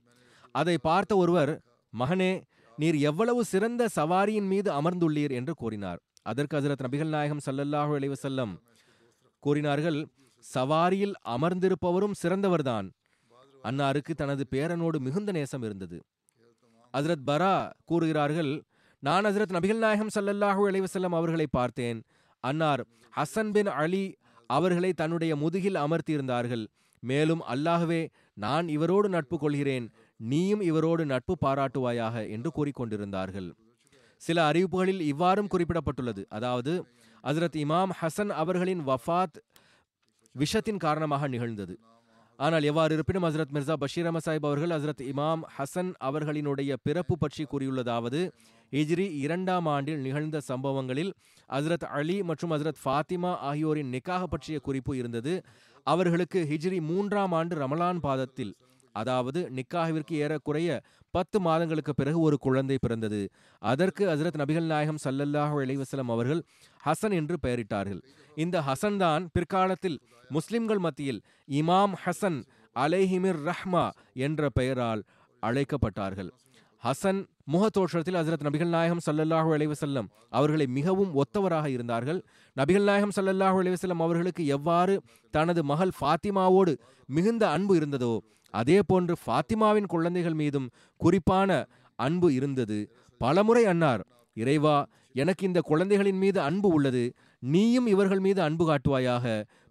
[0.55, 1.51] அதை பார்த்த ஒருவர்
[1.93, 2.31] மகனே
[2.77, 5.99] நீர் எவ்வளவு சிறந்த சவாரியின் மீது அமர்ந்துள்ளீர் என்று கூறினார்.
[6.21, 8.53] அதற்கு ஹஜரத் நபிகள் நாயகம் சல்லல்லாஹு இளைவசல்லம்
[9.43, 9.99] கூறினார்கள்
[10.53, 12.87] சவாரியில் அமர்ந்திருப்பவரும் சிறந்தவர்தான்.
[13.63, 15.97] அன்னாருக்கு தனது பேரனோடு மிகுந்த நேசம் இருந்தது.
[16.93, 18.51] ஹஜரத் பரா கூறுகிறார்கள்
[19.03, 21.99] நான் ஹஜரத் நபிகள் நாயகம் ஸல்லல்லாஹு இளைவசல்லம் அவர்களை பார்த்தேன்.
[22.39, 22.81] அன்னார்
[23.17, 24.03] ஹசன் பின் அலி
[24.47, 26.65] அவர்களை தன்னுடைய முதுகில் அமர்த்தியிருந்தார்கள்.
[27.03, 29.85] மேலும் அல்லாஹ்வே நான் இவரோடு நட்பு கொள்கிறேன்
[30.15, 33.49] நீயும் இவரோடு நட்பு பாராட்டுவாயாக என்று கூறிக்கொண்டிருந்தார்கள்.
[34.21, 36.23] சில அறிவிப்புகளில் இவ்வாறும் குறிப்பிடப்பட்டுள்ளது.
[36.29, 36.73] அதாவது
[37.23, 39.37] அசரத் இமாம் ஹசன் அவர்களின் வஃத்
[40.35, 41.75] விஷத்தின் காரணமாக நிகழ்ந்தது.
[42.39, 47.43] ஆனால் எவ்வாறு இருப்பினும் ஹசரத் மிர்சா பஷீர் அஹமத் சாஹிப் அவர்கள் ஹசரத் இமாம் ஹசன் அவர்களினுடைய பிறப்பு பற்றி
[47.43, 48.21] கூறியுள்ளதாவது
[48.71, 51.11] ஹிஜ்ரி இரண்டாம் ஆண்டில் நிகழ்ந்த சம்பவங்களில்
[51.49, 55.33] ஹசரத் அலி மற்றும் ஹசரத் ஃபாத்திமா ஆகியோரின் நிக்காக பற்றிய குறிப்பு இருந்தது.
[55.83, 58.53] அவர்களுக்கு ஹிஜ்ரி மூன்றாம் ஆண்டு ரமலான் பாதத்தில்
[58.95, 60.69] அதாவது நிக்காகவிற்கு ஏறக்குறைய
[61.11, 63.29] பத்து மாதங்களுக்கு பிறகு ஒரு குழந்தை பிறந்தது.
[63.61, 66.41] அதற்கு ஹசரத் நபிகள் நாயகம் சல்லல்லாஹு இளைவசலம் அவர்கள்
[66.83, 68.01] ஹசன் என்று பெயரிட்டார்கள்.
[68.35, 69.97] இந்த ஹசன் தான் பிற்காலத்தில்
[70.29, 72.39] முஸ்லிம்கள் மத்தியில் இமாம் ஹசன்
[72.75, 75.03] அலைஹிமிர் ரஹ்மா என்ற பெயரால்
[75.43, 76.29] அழைக்கப்பட்டார்கள்.
[76.83, 77.21] ஹசன்
[77.53, 82.19] முகத்தோற்றத்தில் ஹசரத் நபிகள் நாயகம் சல்லல்லாஹூ அலைவசல்லம் அவர்களை மிகவும் ஒத்தவராக இருந்தார்கள்.
[82.55, 84.95] நபிகள் நாயகம் சல்லல்லாஹூ அலைவசல்லம் அவர்களுக்கு எவ்வாறு
[85.33, 86.73] தனது மகள் ஃபாத்திமாவோடு
[87.05, 88.13] மிகுந்த அன்பு இருந்ததோ
[88.53, 92.79] அதே போன்று ஃபாத்திமாவின் குழந்தைகள் மீதும் குறிப்பான அன்பு இருந்தது.
[93.21, 94.03] பலமுறை அன்னார்
[94.37, 94.77] இறைவா
[95.13, 97.03] எனக்கு இந்த குழந்தைகளின் மீது அன்பு உள்ளது.
[97.43, 99.25] நீயும் இவர்கள் மீது அன்பு காட்டுவாயாக.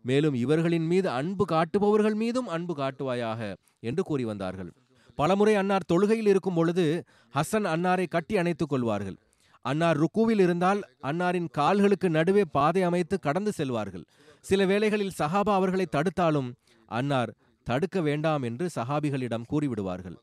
[0.04, 3.40] மேலும் இவர்களின் மீது அன்பு காட்டுபவர்கள் மீதும் அன்பு காட்டுவாயாக
[3.80, 4.70] என்று கூறி வந்தார்கள்.
[5.18, 6.84] பலமுறை அன்னார் தொழுகையில் இருக்கும் பொழுது
[7.34, 9.18] ஹசன் அன்னாரை கட்டி அணைத்துக் கொள்வார்கள்.
[9.64, 14.04] அன்னார் ருக்குவில் இருந்தால் அன்னாரின் கால்களுக்கு நடுவே பாதை அமைத்து கடந்து செல்வார்கள்.
[14.44, 16.50] சில வேளைகளில் சஹாபா அவர்களை தடுத்தாலும்
[16.98, 17.32] அன்னார்
[17.66, 20.16] தடுக்க வேண்டாம் என்று சஹாபிகளிடம் கூறிவிடுவார்கள்.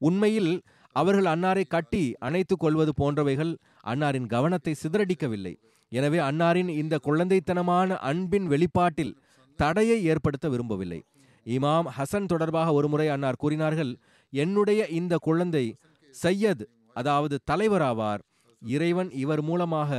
[0.00, 0.52] உண்மையில்
[0.96, 3.52] அவர்கள் அன்னாரை கட்டி அணைத்துக் கொள்வது போன்றவைகள்
[3.92, 5.54] அன்னாரின் கவனத்தை சிதறடிக்கவில்லை.
[5.92, 9.12] எனவே அன்னாரின் இந்த குழந்தைத்தனமான அன்பின் வெளிப்பாட்டில்
[9.58, 11.00] தடையை ஏற்படுத்த விரும்பவில்லை.
[11.46, 13.92] இமாம் ஹசன் தொடர்பாக ஒருமுறை அன்னார் கூறினார்கள்
[14.42, 15.66] என்னுடைய இந்த குழந்தை
[16.22, 16.64] சையத்
[16.96, 18.22] அதாவது தலைவராவார்.
[18.62, 19.90] இறைவன் இவர் மூலமாக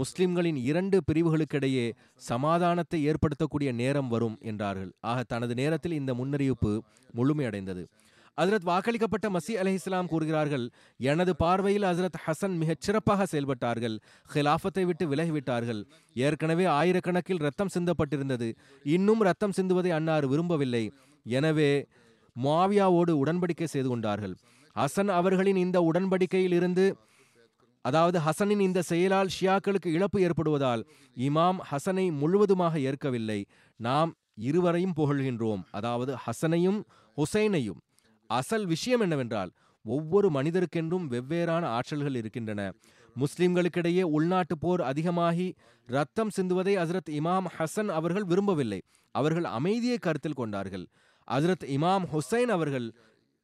[0.00, 1.86] முஸ்லிம்களின் இரண்டு பிரிவுகளுக்கிடையே
[2.30, 4.90] சமாதானத்தை ஏற்படுத்தக்கூடிய நேரம் வரும் என்றார்கள்.
[5.10, 6.72] ஆக தனது நேரத்தில் இந்த முன்னறிவிப்பு
[7.18, 7.84] முழுமையடைந்தது.
[8.40, 10.66] ஹசரத் வாக்களிக்கப்பட்ட மசி அலி இஸ்லாம் கூறுகிறார்கள்
[11.10, 13.96] எனது பார்வையில் ஹசரத் ஹசன் மிகச் சிறப்பாக செயல்பட்டார்கள்
[14.34, 15.80] ஹிலாஃபத்தை விட்டு விலகிவிட்டார்கள்.
[16.26, 18.48] ஏற்கனவே ஆயிரக்கணக்கில் ரத்தம் சிந்தப்பட்டிருந்தது.
[18.96, 20.84] இன்னும் ரத்தம் சிந்துவதை அன்னார் விரும்பவில்லை.
[21.38, 21.70] எனவே
[22.42, 24.34] மாவியாவோடு உடன்படிக்கை செய்து கொண்டார்கள்.
[24.76, 26.96] ஹசன் அவர்களின் இந்த உடன்படிக்கையில் இருந்து
[27.82, 33.44] அதாவது ஹசனின் இந்த செயலால் ஷியாக்களுக்கு இழப்பு ஏற்படுவதால் இமாம் ஹசனை முழுவதுமாக ஏற்கவில்லை.
[33.76, 35.62] நாம் இருவரையும் புகழ்கின்றோம்.
[35.70, 36.82] அதாவது ஹசனையும்
[37.16, 37.80] ஹுசைனையும்.
[38.26, 39.50] அசல் விஷயம் என்னவென்றால்
[39.84, 42.72] ஒவ்வொரு மனிதருக்கென்றும் வெவ்வேறான ஆற்றல்கள் இருக்கின்றன.
[43.16, 45.54] முஸ்லிம்களுக்கிடையே உள்நாட்டு போர் அதிகமாகி
[45.86, 48.82] ரத்தம் சிந்துவதை ஹசரத் இமாம் ஹசன் அவர்கள் விரும்பவில்லை.
[49.10, 50.86] அவர்கள் அமைதியை கருத்தில் கொண்டார்கள்.
[51.30, 52.94] அஜரத் இமாம் ஹுசைன் அவர்கள்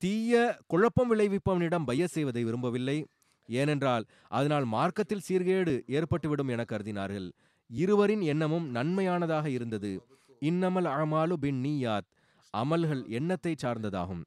[0.03, 3.07] தீய குழப்பம் விளைவிப்பவனிடம் பைய செய்வதை விரும்பவில்லை.
[3.49, 7.28] ஏனென்றால் அதனால் மார்க்கத்தில் சீர்கேடு ஏற்பட்டுவிடும் என கருதினார்கள்.
[7.70, 9.93] இருவரின் எண்ணமும் நன்மையானதாக இருந்தது.
[10.41, 12.09] இன்னமல் அமாலு பின் நீயாத்
[12.57, 14.24] அமல்கள் எண்ணத்தை சார்ந்ததாகும்.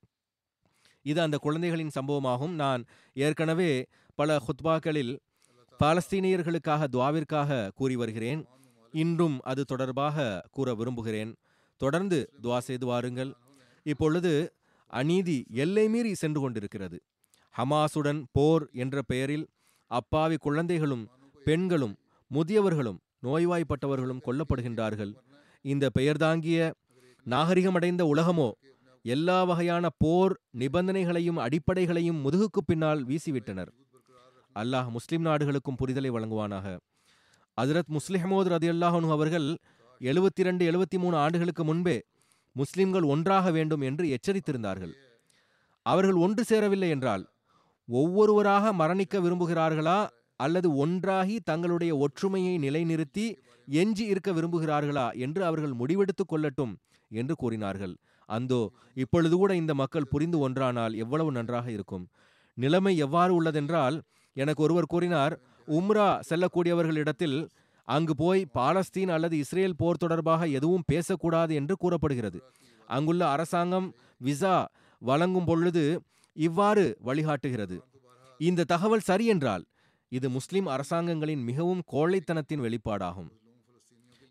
[1.06, 2.54] இது அந்த குழந்தைகளின் சம்பவமாகும்.
[2.54, 3.86] நான் ஏற்கனவே
[4.16, 5.14] பல ஹுத்பாக்களில்
[5.80, 8.42] பாலஸ்தீனியர்களுக்காக துவாவிற்காக கூறி வருகிறேன்.
[8.92, 11.36] இன்றும் அது தொடர்பாக கூற விரும்புகிறேன்.
[11.82, 13.32] தொடர்ந்து துவா செய்து வாருங்கள்.
[13.84, 14.54] இப்பொழுது
[14.86, 17.02] அநீதி எல்லை மீறி சென்று கொண்டிருக்கிறது.
[17.56, 19.48] ஹமாசுடன் போர் என்ற பெயரில்
[19.86, 21.08] அப்பாவி குழந்தைகளும்
[21.46, 21.96] பெண்களும்
[22.32, 25.14] முதியவர்களும் நோய்வாய்ப்பட்டவர்களும் கொல்லப்படுகின்றார்கள்.
[25.62, 26.72] இந்த பெயர்தாங்கிய
[27.26, 28.52] நாகரிகமடைந்த உலகமோ
[29.04, 33.72] எல்லா வகையான போர் நிபந்தனைகளையும் அடிப்படைகளையும் முதுகுக்கு பின்னால் வீசிவிட்டனர்.
[34.56, 36.78] அல்லாஹ் முஸ்லிம் நாடுகளுக்கும் புரிதலை வழங்குவானாக.
[37.62, 39.58] அதிரத் முஸ்லிஹமோது ரதி அல்லாஹனு அவர்கள்
[40.02, 42.04] எழுபத்தி ரெண்டு எழுபத்தி மூணு ஆண்டுகளுக்கு முன்பே
[42.52, 44.94] முஸ்லிம்கள் ஒன்றாக வேண்டும் என்று எச்சரித்திருந்தார்கள்.
[45.86, 47.24] அவர்கள் ஒன்று சேரவில்லை என்றால்
[47.90, 50.08] ஒவ்வொருவராக மரணிக்க விரும்புகிறார்களா?
[50.36, 53.26] அல்லது ஒன்றாகி தங்களுடைய ஒற்றுமையை நிலைநிறுத்தி
[53.68, 55.14] எஞ்சி இருக்க விரும்புகிறார்களா?
[55.14, 56.74] என்று அவர்கள் முடிவெடுத்துக் கொள்ளட்டும்
[57.12, 57.96] என்று கூறினார்கள்.
[58.26, 62.10] அந்தோ இப்பொழுது கூட இந்த மக்கள் புரிந்து ஒன்றானால் எவ்வளவு நன்றாக இருக்கும்.
[62.54, 64.02] நிலைமை எவ்வாறு உள்ளதென்றால்
[64.34, 67.48] எனக்கு ஒருவர் கூறினார் உம்ரா செல்லக்கூடியவர்களிடத்தில்
[67.96, 72.40] அங்கு போய் பாலஸ்தீன் அல்லது இஸ்ரேல் போர் தொடர்பாக எதுவும் பேசக்கூடாது என்று கூறப்படுகிறது.
[72.88, 73.88] அங்குள்ள அரசாங்கம்
[74.18, 74.56] விசா
[75.02, 75.84] வழங்கும் பொழுது
[76.36, 77.78] இவ்வாறு வழிகாட்டுகிறது.
[78.40, 79.64] இந்த தகவல் சரி என்றால்
[80.12, 83.30] இது முஸ்லிம் அரசாங்கங்களின் மிகவும் கோழைத்தனத்தின் வெளிப்பாடாகும்.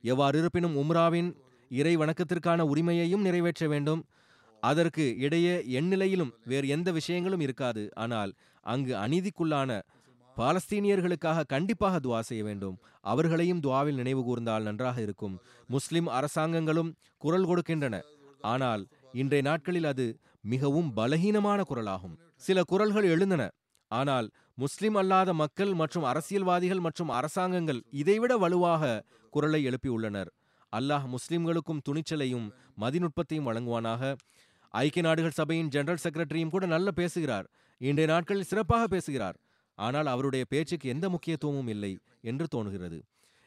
[0.04, 1.30] எவ்வாறு இருப்பினும் உம்ராவின்
[1.70, 4.02] இறை வணக்கத்திற்கான உரிமையையும் நிறைவேற்ற வேண்டும்.
[4.62, 7.82] அதற்கு இடையே எண்ணிலையிலும் வேறு எந்த விஷயங்களும் இருக்காது.
[7.94, 8.30] ஆனால்
[8.66, 9.70] அங்கு அநீதிக்குள்ளான
[10.38, 12.76] பாலஸ்தீனியர்களுக்காக கண்டிப்பாக துவா செய்ய வேண்டும்.
[13.12, 15.34] அவர்களையும் துவாவில் நினைவு கூர்ந்தால் நன்றாக இருக்கும்.
[15.66, 17.96] முஸ்லிம் அரசாங்கங்களும் குரல் கொடுக்கின்றன.
[18.40, 18.82] ஆனால்
[19.12, 20.06] இன்றைய நாட்களில் அது
[20.52, 22.16] மிகவும் பலகீனமான குரலாகும்.
[22.46, 23.44] சில குரல்கள் எழுந்தன.
[23.90, 30.30] ஆனால் முஸ்லிம் அல்லாத மக்கள் மற்றும் அரசியல்வாதிகள் மற்றும் அரசாங்கங்கள் இதைவிட வலுவாக குரலை எழுப்பியுள்ளனர்.
[30.72, 32.46] அல்லாஹ் முஸ்லிம்களுக்கும் துணிச்சலையும்
[32.82, 34.14] மதிநுட்பத்தையும் வழங்குவானாக.
[34.74, 37.46] ஐக்கிய நாடுகள் சபையின் ஜெனரல் செக்ரட்டரியும் கூட நல்ல பேசுகிறார்.
[37.80, 39.36] இன்றைய நாட்களில் சிறப்பாக பேசுகிறார்.
[39.78, 41.92] ஆனால் அவருடைய பேச்சுக்கு எந்த முக்கியத்துவமும் இல்லை
[42.30, 42.98] என்று தோணுகிறது.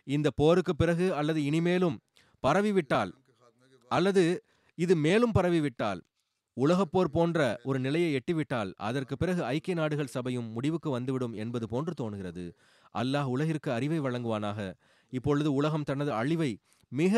[0.07, 1.97] இந்த போருக்கு பிறகு அல்லது இனிமேலும்
[2.43, 3.11] பரவிவிட்டால்
[3.91, 4.23] அல்லது
[4.77, 5.99] இது மேலும் பரவிவிட்டால்
[6.57, 12.45] உலகப்போர் போன்ற ஒரு நிலையை எட்டிவிட்டால் அதற்கு பிறகு ஐக்கிய நாடுகள் சபையும் முடிவுக்கு வந்துவிடும் என்பது போன்று தோணுகிறது.
[12.95, 14.59] அல்லாஹ் உலகிற்கு அறிவை வழங்குவானாக.
[15.13, 16.51] இப்பொழுது உலகம் தனது அழிவை
[16.91, 17.13] மிக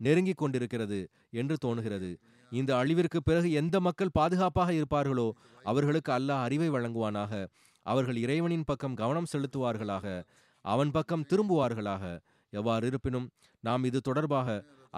[0.00, 0.98] நெருங்கிக் கொண்டிருக்கிறது
[1.40, 2.10] என்று தோணுகிறது.
[2.52, 5.28] இந்த அழிவிற்கு பிறகு எந்த மக்கள் பாதுகாப்பாக இருப்பார்களோ
[5.64, 7.32] அவர்களுக்கு அல்லாஹ் அறிவை வழங்குவானாக.
[7.86, 10.06] அவர்கள் இறைவனின் பக்கம் கவனம் செலுத்துவார்களாக
[10.64, 12.04] அவன் பக்கம் திரும்புவார்களாக.
[12.52, 13.26] எவ்வாறு இருப்பினும்
[13.64, 14.48] நாம் இது தொடர்பாக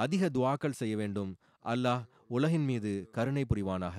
[0.05, 1.31] அதிக துவாக்கள் செய்ய வேண்டும்.
[1.65, 3.99] அல்லாஹ் உலகின் மீது கருணை புரிவானாக.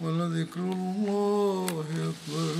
[0.00, 2.54] ولذكر الله أكبر.